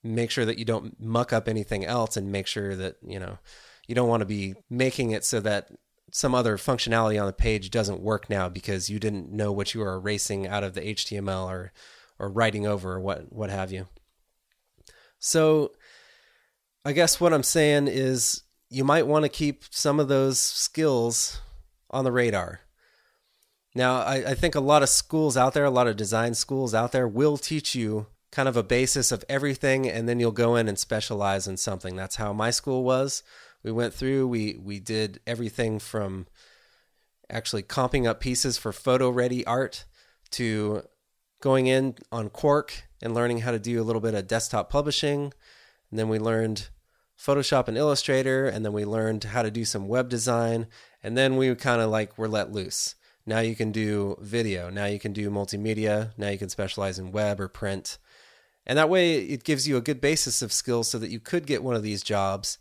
make 0.03 0.31
sure 0.31 0.45
that 0.45 0.59
you 0.59 0.65
don't 0.65 0.99
muck 1.01 1.33
up 1.33 1.49
anything 1.49 1.85
else 1.85 2.17
and 2.17 2.31
make 2.31 2.47
sure 2.47 2.77
that, 2.77 2.97
you 3.07 3.19
know, 3.19 3.39
you 3.87 3.95
don't 3.95 4.09
want 4.09 4.21
to 4.21 4.27
be 4.27 4.55
making 4.71 5.11
it 5.11 5.25
so 5.25 5.41
that 5.41 5.69
some 6.17 6.35
other 6.35 6.57
functionality 6.57 7.21
on 7.21 7.27
the 7.27 7.33
page 7.35 7.69
doesn't 7.69 8.01
work 8.01 8.31
now 8.31 8.49
because 8.49 8.89
you 8.89 8.99
didn't 8.99 9.31
know 9.31 9.53
what 9.53 9.75
you 9.75 9.81
were 9.81 9.97
erasing 9.97 10.47
out 10.47 10.65
of 10.65 10.73
the 10.73 10.81
HTML 10.81 11.47
or 11.47 11.73
or 12.19 12.31
writing 12.31 12.67
over 12.67 12.95
or 12.95 13.01
what 13.01 13.31
what 13.31 13.51
have 13.51 13.71
you. 13.71 13.87
So 15.19 15.73
I 16.87 16.93
guess 16.93 17.21
what 17.21 17.35
I'm 17.35 17.43
saying 17.43 17.89
is 17.89 18.45
you 18.71 18.83
might 18.83 19.07
want 19.07 19.27
to 19.27 19.29
keep 19.29 19.65
some 19.71 20.01
of 20.01 20.09
those 20.09 20.39
skills 20.39 21.43
on 21.91 22.05
the 22.05 22.13
radar. 22.13 22.61
Now, 23.75 24.01
I, 24.01 24.31
I, 24.31 24.35
think 24.35 24.55
a 24.55 24.61
lot 24.61 24.83
of 24.83 24.89
schools 24.89 25.37
out 25.37 25.53
there, 25.53 25.67
a 25.67 25.71
lot 25.71 25.87
of 25.87 25.97
design 25.97 26.33
schools 26.33 26.73
out 26.73 26.93
there, 26.93 27.07
will 27.07 27.37
teach 27.37 27.75
you 27.75 28.07
kind 28.33 28.49
of 28.49 28.57
a 28.57 28.63
basis 28.63 29.13
of 29.13 29.23
everything, 29.29 29.87
and 29.87 30.09
then 30.09 30.19
you'll 30.19 30.33
go 30.33 30.57
in 30.57 30.67
and 30.67 30.79
specialize 30.79 31.47
in 31.47 31.59
something. 31.59 31.95
That's 31.95 32.17
how 32.17 32.33
my 32.33 32.51
school 32.51 32.85
was. 32.85 33.23
We 33.67 33.73
went 33.73 33.95
through, 33.95 34.29
we 34.29 34.61
we 34.63 34.79
did 34.79 35.19
everything 35.27 35.81
from 35.81 36.29
actually 37.29 37.65
comping 37.65 38.07
up 38.07 38.21
pieces 38.21 38.57
for 38.57 38.73
photo 38.73 39.11
ready 39.11 39.45
art 39.45 39.87
to 40.31 40.85
going 41.41 41.67
in 41.67 41.97
on 42.13 42.31
Quark 42.31 42.85
and 43.03 43.13
learning 43.13 43.41
how 43.41 43.51
to 43.51 43.59
do 43.59 43.83
a 43.83 43.85
little 43.85 44.01
bit 44.01 44.15
of 44.15 44.29
desktop 44.29 44.71
publishing. 44.71 45.33
And 45.91 45.99
then 45.99 46.09
we 46.09 46.21
learned 46.21 46.69
Photoshop 47.19 47.67
and 47.67 47.77
Illustrator, 47.77 48.47
and 48.47 48.65
then 48.65 48.73
we 48.73 48.85
learned 48.85 49.25
how 49.25 49.43
to 49.43 49.51
do 49.51 49.65
some 49.65 49.89
web 49.89 50.09
design, 50.09 50.69
and 51.03 51.19
then 51.19 51.37
we 51.37 51.53
kind 51.57 51.83
of 51.83 51.91
like 51.91 52.17
were 52.17 52.29
let 52.29 52.53
loose. 52.53 52.95
Now 53.27 53.41
you 53.41 53.57
can 53.57 53.73
do 53.73 54.17
video, 54.21 54.71
now 54.71 54.85
you 54.85 55.01
can 55.01 55.13
do 55.13 55.29
multimedia, 55.29 56.13
now 56.17 56.29
you 56.29 56.39
can 56.39 56.51
specialize 56.51 57.01
in 57.01 57.11
web 57.11 57.41
or 57.41 57.49
print. 57.49 57.99
And 58.65 58.79
that 58.79 58.89
way 58.89 59.17
it 59.17 59.43
gives 59.43 59.67
you 59.67 59.77
a 59.77 59.81
good 59.81 60.01
basis 60.01 60.41
of 60.41 60.53
skills 60.53 60.87
so 60.87 61.01
that 61.01 61.11
you 61.11 61.19
could 61.19 61.47
get 61.47 61.65
one 61.65 61.75
of 61.75 61.83
these 61.83 62.05
jobs, 62.05 62.59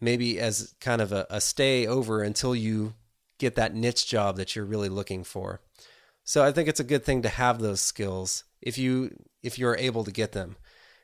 maybe 0.00 0.38
as 0.38 0.74
kind 0.80 1.00
of 1.00 1.12
a, 1.12 1.26
a 1.30 1.40
stay 1.40 1.86
over 1.86 2.22
until 2.22 2.54
you 2.54 2.94
get 3.38 3.54
that 3.54 3.74
niche 3.74 4.06
job 4.06 4.36
that 4.36 4.54
you're 4.54 4.64
really 4.64 4.88
looking 4.88 5.24
for. 5.24 5.60
So 6.24 6.44
I 6.44 6.52
think 6.52 6.68
it's 6.68 6.80
a 6.80 6.84
good 6.84 7.04
thing 7.04 7.22
to 7.22 7.28
have 7.28 7.58
those 7.58 7.80
skills 7.80 8.44
if 8.60 8.76
you 8.76 9.16
if 9.42 9.58
you're 9.58 9.76
able 9.76 10.04
to 10.04 10.10
get 10.10 10.32
them. 10.32 10.56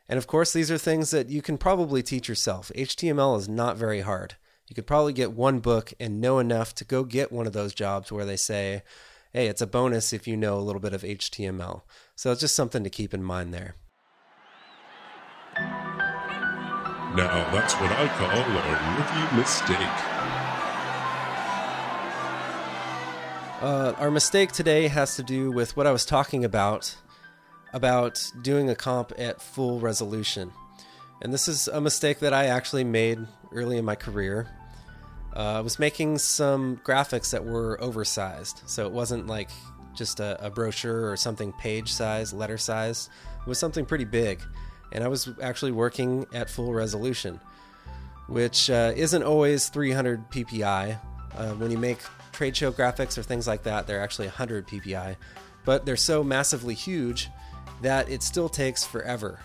And 0.08 0.18
of 0.18 0.26
course, 0.26 0.52
these 0.52 0.70
are 0.70 0.78
things 0.78 1.10
that 1.12 1.30
you 1.30 1.40
can 1.40 1.56
probably 1.56 2.02
teach 2.02 2.28
yourself. 2.28 2.70
HTML 2.76 3.38
is 3.38 3.48
not 3.48 3.76
very 3.76 4.00
hard. 4.00 4.36
You 4.68 4.74
could 4.74 4.86
probably 4.86 5.12
get 5.12 5.32
one 5.32 5.60
book 5.60 5.92
and 5.98 6.20
know 6.20 6.38
enough 6.38 6.74
to 6.76 6.84
go 6.84 7.04
get 7.04 7.32
one 7.32 7.46
of 7.46 7.52
those 7.52 7.74
jobs 7.74 8.10
where 8.10 8.24
they 8.24 8.36
say, 8.36 8.82
hey, 9.32 9.46
it's 9.46 9.62
a 9.62 9.66
bonus 9.66 10.12
if 10.12 10.26
you 10.26 10.36
know 10.36 10.58
a 10.58 10.60
little 10.60 10.80
bit 10.80 10.94
of 10.94 11.02
HTML. 11.02 11.82
So 12.16 12.32
it's 12.32 12.40
just 12.40 12.54
something 12.54 12.84
to 12.84 12.90
keep 12.90 13.14
in 13.14 13.22
mind 13.22 13.54
there. 13.54 13.76
Now, 17.14 17.48
that's 17.52 17.74
what 17.74 17.92
I 17.92 18.08
call 18.08 18.28
a 18.28 18.74
rookie 18.98 19.36
mistake. 19.36 19.78
Uh, 23.62 23.94
our 24.00 24.10
mistake 24.10 24.50
today 24.50 24.88
has 24.88 25.14
to 25.14 25.22
do 25.22 25.52
with 25.52 25.76
what 25.76 25.86
I 25.86 25.92
was 25.92 26.04
talking 26.04 26.44
about 26.44 26.96
about 27.72 28.20
doing 28.42 28.68
a 28.68 28.74
comp 28.74 29.12
at 29.16 29.40
full 29.40 29.78
resolution. 29.78 30.50
And 31.22 31.32
this 31.32 31.46
is 31.46 31.68
a 31.68 31.80
mistake 31.80 32.18
that 32.18 32.32
I 32.34 32.46
actually 32.46 32.82
made 32.82 33.24
early 33.52 33.78
in 33.78 33.84
my 33.84 33.94
career. 33.94 34.48
Uh, 35.36 35.58
I 35.58 35.60
was 35.60 35.78
making 35.78 36.18
some 36.18 36.78
graphics 36.78 37.30
that 37.30 37.44
were 37.44 37.80
oversized, 37.80 38.62
so 38.66 38.86
it 38.86 38.92
wasn't 38.92 39.28
like 39.28 39.50
just 39.94 40.18
a, 40.18 40.44
a 40.44 40.50
brochure 40.50 41.10
or 41.12 41.16
something 41.16 41.52
page 41.52 41.92
size, 41.92 42.32
letter 42.32 42.58
size. 42.58 43.08
It 43.40 43.48
was 43.48 43.60
something 43.60 43.86
pretty 43.86 44.04
big, 44.04 44.40
and 44.92 45.04
I 45.04 45.08
was 45.08 45.28
actually 45.42 45.72
working 45.72 46.26
at 46.32 46.48
full 46.48 46.72
resolution, 46.72 47.40
which 48.28 48.70
uh, 48.70 48.92
isn't 48.96 49.22
always 49.22 49.68
300 49.68 50.30
ppi. 50.30 50.98
Uh, 51.36 51.48
when 51.54 51.70
you 51.70 51.78
make 51.78 51.98
trade 52.32 52.56
show 52.56 52.70
graphics 52.72 53.18
or 53.18 53.22
things 53.22 53.46
like 53.46 53.64
that, 53.64 53.86
they're 53.86 54.00
actually 54.00 54.26
100 54.26 54.66
ppi, 54.66 55.16
but 55.64 55.84
they're 55.84 55.96
so 55.96 56.22
massively 56.22 56.74
huge 56.74 57.28
that 57.82 58.08
it 58.08 58.22
still 58.22 58.48
takes 58.48 58.84
forever. 58.84 59.40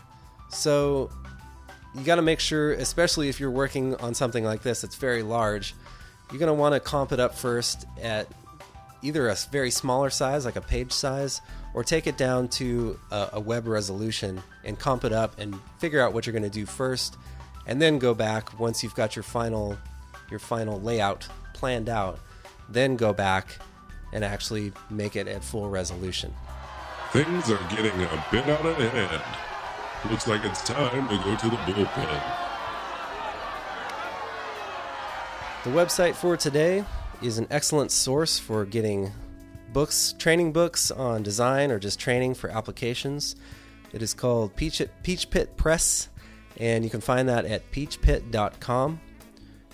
So 0.50 1.10
you 1.96 2.04
got 2.04 2.16
to 2.16 2.22
make 2.22 2.40
sure, 2.40 2.74
especially 2.74 3.30
if 3.30 3.40
you're 3.40 3.52
working 3.52 3.96
on 3.96 4.14
something 4.14 4.44
like 4.44 4.62
this 4.62 4.82
that's 4.82 4.96
very 4.96 5.24
large, 5.24 5.74
you're 6.32 6.40
going 6.40 6.48
to 6.48 6.54
want 6.54 6.74
to 6.74 6.80
comp 6.80 7.12
it 7.12 7.20
up 7.20 7.36
first 7.36 7.86
at 8.02 8.28
either 9.02 9.30
a 9.30 9.36
very 9.52 9.72
smaller 9.72 10.10
size, 10.10 10.46
like 10.46 10.56
a 10.56 10.62
page 10.62 10.92
size, 10.92 11.42
or 11.74 11.84
take 11.84 12.08
it 12.08 12.18
down 12.18 12.48
to 12.50 13.00
a, 13.12 13.30
a 13.34 13.40
web 13.40 13.68
resolution 13.68 14.42
and 14.64 14.78
comp 14.80 15.04
it 15.04 15.14
up 15.14 15.40
and 15.40 15.56
figure 15.78 16.02
out 16.02 16.14
what 16.14 16.26
you're 16.26 16.34
going 16.34 16.44
to 16.44 16.50
do 16.50 16.66
first, 16.66 17.18
and 17.66 17.82
then 17.82 18.00
go 18.00 18.14
back 18.14 18.60
once 18.60 18.84
you've 18.84 18.96
got 18.96 19.16
your 19.16 19.24
final 19.24 19.78
your 20.30 20.40
final 20.40 20.80
layout 20.82 21.28
planned 21.54 21.90
out. 21.90 22.20
Then 22.70 22.96
go 22.96 23.14
back 23.14 23.58
and 24.14 24.24
actually 24.24 24.72
make 24.90 25.16
it 25.16 25.28
at 25.28 25.44
full 25.44 25.70
resolution. 25.70 26.34
Things 27.12 27.50
are 27.50 27.60
getting 27.70 28.00
a 28.04 28.26
bit 28.32 28.48
out 28.48 28.66
of 28.66 28.76
hand. 28.78 29.24
Looks 30.12 30.28
like 30.28 30.46
it's 30.46 30.64
time 30.64 31.08
to 31.10 31.18
go 31.18 31.36
to 31.36 31.50
the 31.50 31.56
bullpen. 31.58 32.22
The 35.64 35.72
website 35.72 36.16
for 36.16 36.38
today 36.38 36.86
is 37.22 37.38
an 37.38 37.48
excellent 37.50 37.92
source 37.92 38.40
for 38.40 38.66
getting 38.66 39.12
books, 39.74 40.14
training 40.18 40.52
books 40.52 40.92
on 40.92 41.24
design 41.24 41.72
or 41.72 41.80
just 41.80 42.00
training 42.00 42.34
for 42.34 42.50
applications. 42.50 43.36
It 43.94 44.02
is 44.02 44.14
called 44.14 44.56
Peach, 44.56 44.82
Peachpit 45.04 45.56
Press, 45.58 46.10
and 46.58 46.84
you 46.84 46.90
can 46.90 47.02
find 47.02 47.28
that 47.30 47.46
at 47.46 47.72
peachpit.com. 47.72 49.00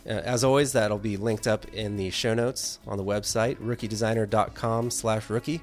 Uh, 0.08 0.10
as 0.10 0.44
always, 0.44 0.72
that'll 0.74 1.00
be 1.00 1.18
linked 1.18 1.48
up 1.48 1.66
in 1.74 1.98
the 1.98 2.10
show 2.12 2.34
notes 2.34 2.80
on 2.86 2.98
the 2.98 3.04
website, 3.04 3.58
rookiedesigner.com 3.58 4.92
slash 4.92 5.30
rookie. 5.30 5.62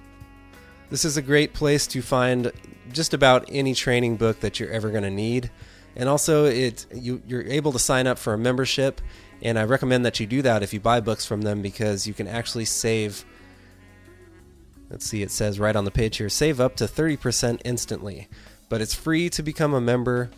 This 0.91 1.05
is 1.05 1.17
a 1.17 1.23
great 1.23 1.55
place 1.55 1.87
to 1.89 2.03
find 2.03 2.53
just 2.93 3.15
about 3.15 3.49
any 3.49 3.75
training 3.75 4.17
book 4.17 4.41
that 4.41 4.61
you're 4.61 4.71
ever 4.71 4.91
going 4.91 5.05
to 5.05 5.11
need. 5.11 5.51
And 5.95 6.09
also, 6.09 6.47
it 6.47 6.87
you, 6.93 7.23
you're 7.27 7.43
able 7.43 7.73
to 7.73 7.79
sign 7.79 8.07
up 8.07 8.19
for 8.19 8.35
a 8.35 8.39
membership, 8.39 9.01
and 9.43 9.59
I 9.59 9.65
recommend 9.65 10.07
that 10.07 10.21
you 10.21 10.27
do 10.27 10.41
that 10.43 10.63
if 10.63 10.73
you 10.73 10.81
buy 10.81 11.01
books 11.01 11.27
from 11.27 11.43
them 11.43 11.61
because 11.61 12.07
you 12.07 12.15
can 12.15 12.29
actually 12.29 12.65
save. 12.65 13.25
Let's 14.89 15.07
see, 15.07 15.23
it 15.23 15.31
says 15.31 15.59
right 15.59 15.75
on 15.75 15.85
the 15.85 15.91
page 15.91 16.19
here 16.19 16.29
save 16.29 16.61
up 16.61 16.77
to 16.77 16.85
30% 16.85 17.61
instantly. 17.65 18.29
But 18.69 18.81
it's 18.81 18.95
free 18.95 19.29
to 19.31 19.43
become 19.43 19.75
a 19.75 19.81
member, 19.81 20.31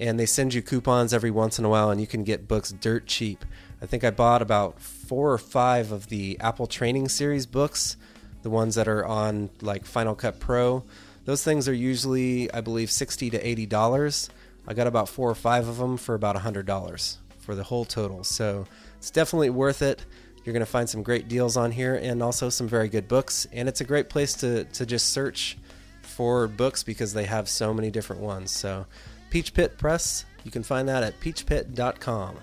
and 0.00 0.18
they 0.18 0.24
send 0.24 0.54
you 0.54 0.62
coupons 0.62 1.12
every 1.12 1.30
once 1.30 1.58
in 1.58 1.64
a 1.64 1.68
while, 1.68 1.90
and 1.90 2.00
you 2.00 2.06
can 2.06 2.24
get 2.24 2.48
books 2.48 2.72
dirt 2.72 3.06
cheap. 3.06 3.44
I 3.82 3.86
think 3.86 4.04
I 4.04 4.10
bought 4.10 4.40
about 4.40 4.80
four 4.80 5.32
or 5.32 5.38
five 5.38 5.92
of 5.92 6.08
the 6.08 6.38
Apple 6.40 6.66
Training 6.66 7.08
Series 7.08 7.44
books 7.44 7.96
the 8.42 8.50
ones 8.50 8.74
that 8.74 8.88
are 8.88 9.04
on 9.04 9.50
like 9.60 9.84
Final 9.84 10.14
Cut 10.14 10.38
Pro. 10.40 10.84
Those 11.24 11.42
things 11.42 11.68
are 11.68 11.74
usually, 11.74 12.52
I 12.52 12.60
believe, 12.60 12.90
sixty 12.90 13.30
to 13.30 13.46
eighty 13.46 13.66
dollars. 13.66 14.28
I 14.66 14.74
got 14.74 14.86
about 14.86 15.08
four 15.08 15.30
or 15.30 15.34
five 15.34 15.68
of 15.68 15.78
them 15.78 15.96
for 15.96 16.14
about 16.14 16.36
hundred 16.36 16.66
dollars 16.66 17.18
for 17.42 17.54
the 17.54 17.62
whole 17.62 17.84
total. 17.84 18.24
So 18.24 18.66
it's 18.96 19.10
definitely 19.10 19.50
worth 19.50 19.82
it. 19.82 20.04
You're 20.44 20.52
going 20.52 20.64
to 20.64 20.70
find 20.70 20.88
some 20.88 21.02
great 21.02 21.28
deals 21.28 21.56
on 21.56 21.70
here 21.70 21.94
and 21.94 22.22
also 22.22 22.48
some 22.48 22.66
very 22.66 22.88
good 22.88 23.06
books. 23.06 23.46
And 23.52 23.68
it's 23.68 23.80
a 23.80 23.84
great 23.84 24.08
place 24.08 24.34
to, 24.34 24.64
to 24.64 24.86
just 24.86 25.10
search 25.10 25.58
for 26.00 26.48
books 26.48 26.82
because 26.82 27.12
they 27.12 27.24
have 27.24 27.48
so 27.48 27.72
many 27.72 27.90
different 27.90 28.22
ones. 28.22 28.50
So, 28.50 28.86
Peachpit 29.30 29.78
Press, 29.78 30.24
you 30.44 30.50
can 30.50 30.62
find 30.62 30.88
that 30.88 31.02
at 31.02 31.20
peachpit.com. 31.20 32.38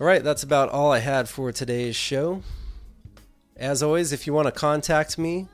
All 0.00 0.06
right, 0.06 0.24
that's 0.24 0.42
about 0.42 0.68
all 0.70 0.90
I 0.90 0.98
had 0.98 1.28
for 1.28 1.52
today's 1.52 1.94
show. 1.94 2.42
As 3.56 3.84
always, 3.84 4.12
if 4.12 4.26
you 4.26 4.32
want 4.32 4.46
to 4.46 4.52
contact 4.52 5.16
me, 5.16 5.46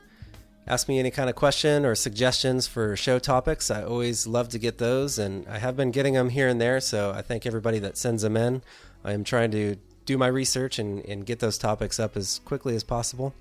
ask 0.68 0.86
me 0.86 0.98
any 0.98 1.10
kind 1.10 1.30
of 1.30 1.34
question 1.34 1.86
or 1.86 1.94
suggestions 1.94 2.66
for 2.66 2.94
show 2.94 3.18
topics, 3.18 3.70
I 3.70 3.82
always 3.82 4.26
love 4.26 4.50
to 4.50 4.58
get 4.58 4.76
those, 4.76 5.18
and 5.18 5.46
I 5.48 5.58
have 5.58 5.76
been 5.76 5.90
getting 5.90 6.12
them 6.12 6.28
here 6.28 6.46
and 6.46 6.60
there, 6.60 6.78
so 6.78 7.10
I 7.10 7.22
thank 7.22 7.46
everybody 7.46 7.78
that 7.78 7.96
sends 7.96 8.22
them 8.22 8.36
in. 8.36 8.62
I 9.02 9.12
am 9.12 9.24
trying 9.24 9.50
to 9.52 9.76
do 10.04 10.18
my 10.18 10.26
research 10.26 10.78
and, 10.78 11.02
and 11.06 11.24
get 11.24 11.38
those 11.38 11.56
topics 11.56 11.98
up 11.98 12.16
as 12.18 12.40
quickly 12.44 12.76
as 12.76 12.84
possible. 12.84 13.34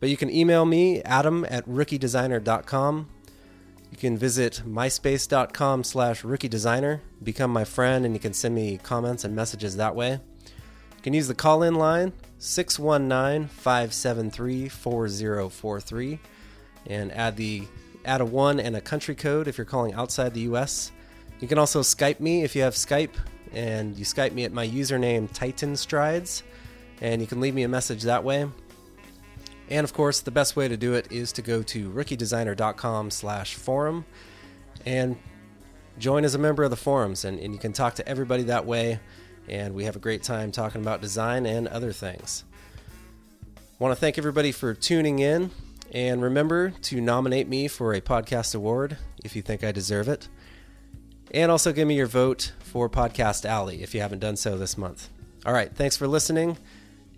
But 0.00 0.08
you 0.08 0.16
can 0.16 0.28
email 0.28 0.64
me, 0.64 1.02
adam 1.02 1.46
at 1.48 1.64
rookiedesigner.com. 1.68 3.08
You 3.92 3.96
can 3.96 4.18
visit 4.18 4.62
myspace.com 4.66 5.84
slash 5.84 6.22
rookiedesigner, 6.22 7.00
become 7.22 7.52
my 7.52 7.64
friend, 7.64 8.04
and 8.04 8.14
you 8.14 8.20
can 8.20 8.32
send 8.32 8.56
me 8.56 8.78
comments 8.82 9.24
and 9.24 9.36
messages 9.36 9.76
that 9.76 9.94
way. 9.94 10.12
You 10.12 11.02
can 11.02 11.14
use 11.14 11.28
the 11.28 11.34
call 11.34 11.62
in 11.62 11.76
line 11.76 12.12
619 12.38 13.48
573 13.48 14.68
4043 14.68 16.18
and 16.86 17.12
add 17.12 17.36
the 17.36 17.66
add 18.04 18.20
a 18.20 18.24
one 18.24 18.60
and 18.60 18.76
a 18.76 18.80
country 18.80 19.14
code 19.14 19.46
if 19.46 19.58
you're 19.58 19.64
calling 19.64 19.94
outside 19.94 20.34
the 20.34 20.40
US. 20.42 20.92
You 21.40 21.48
can 21.48 21.58
also 21.58 21.80
Skype 21.80 22.20
me 22.20 22.44
if 22.44 22.56
you 22.56 22.62
have 22.62 22.74
Skype, 22.74 23.14
and 23.52 23.96
you 23.96 24.04
Skype 24.04 24.32
me 24.32 24.44
at 24.44 24.52
my 24.52 24.66
username 24.66 25.32
Titan 25.32 25.76
Strides, 25.76 26.42
and 27.00 27.20
you 27.20 27.26
can 27.26 27.40
leave 27.40 27.54
me 27.54 27.62
a 27.62 27.68
message 27.68 28.02
that 28.02 28.24
way. 28.24 28.46
And 29.68 29.84
of 29.84 29.92
course, 29.92 30.20
the 30.20 30.30
best 30.30 30.56
way 30.56 30.68
to 30.68 30.76
do 30.76 30.94
it 30.94 31.10
is 31.10 31.32
to 31.32 31.42
go 31.42 31.62
to 31.62 31.90
rookiedesigner.com/forum 31.90 34.04
and 34.84 35.16
join 35.98 36.24
as 36.24 36.34
a 36.34 36.38
member 36.38 36.64
of 36.64 36.70
the 36.70 36.76
forums, 36.76 37.24
and, 37.24 37.38
and 37.38 37.52
you 37.52 37.58
can 37.58 37.72
talk 37.72 37.94
to 37.94 38.08
everybody 38.08 38.42
that 38.44 38.66
way. 38.66 39.00
And 39.48 39.74
we 39.74 39.84
have 39.84 39.96
a 39.96 39.98
great 39.98 40.22
time 40.22 40.52
talking 40.52 40.80
about 40.80 41.00
design 41.00 41.46
and 41.46 41.66
other 41.68 41.92
things. 41.92 42.44
Want 43.78 43.92
to 43.92 44.00
thank 44.00 44.18
everybody 44.18 44.52
for 44.52 44.74
tuning 44.74 45.20
in, 45.20 45.50
and 45.92 46.22
remember 46.22 46.70
to 46.70 47.00
nominate 47.00 47.48
me 47.48 47.68
for 47.68 47.92
a 47.92 48.00
podcast 48.00 48.54
award 48.54 48.96
if 49.24 49.34
you 49.34 49.42
think 49.42 49.64
I 49.64 49.72
deserve 49.72 50.08
it. 50.08 50.28
And 51.32 51.50
also 51.50 51.72
give 51.72 51.86
me 51.86 51.96
your 51.96 52.06
vote 52.06 52.52
for 52.60 52.88
Podcast 52.88 53.44
Alley 53.44 53.82
if 53.82 53.94
you 53.94 54.00
haven't 54.00 54.18
done 54.18 54.36
so 54.36 54.56
this 54.58 54.76
month. 54.76 55.08
All 55.46 55.52
right, 55.52 55.74
thanks 55.74 55.96
for 55.96 56.06
listening. 56.08 56.58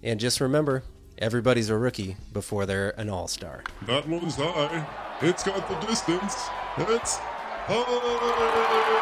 And 0.03 0.21
just 0.21 0.41
remember, 0.41 0.83
everybody's 1.19 1.71
a 1.71 1.77
rookie 1.77 2.17
before 2.33 2.67
they're 2.67 2.91
an 2.99 3.09
all 3.09 3.29
star. 3.29 3.63
That 3.87 4.09
one's 4.09 4.37
high. 4.37 4.87
It's 5.23 5.43
got 5.43 5.69
the 5.69 5.87
distance. 5.87 6.35
It's 6.79 7.19
high. 7.19 8.93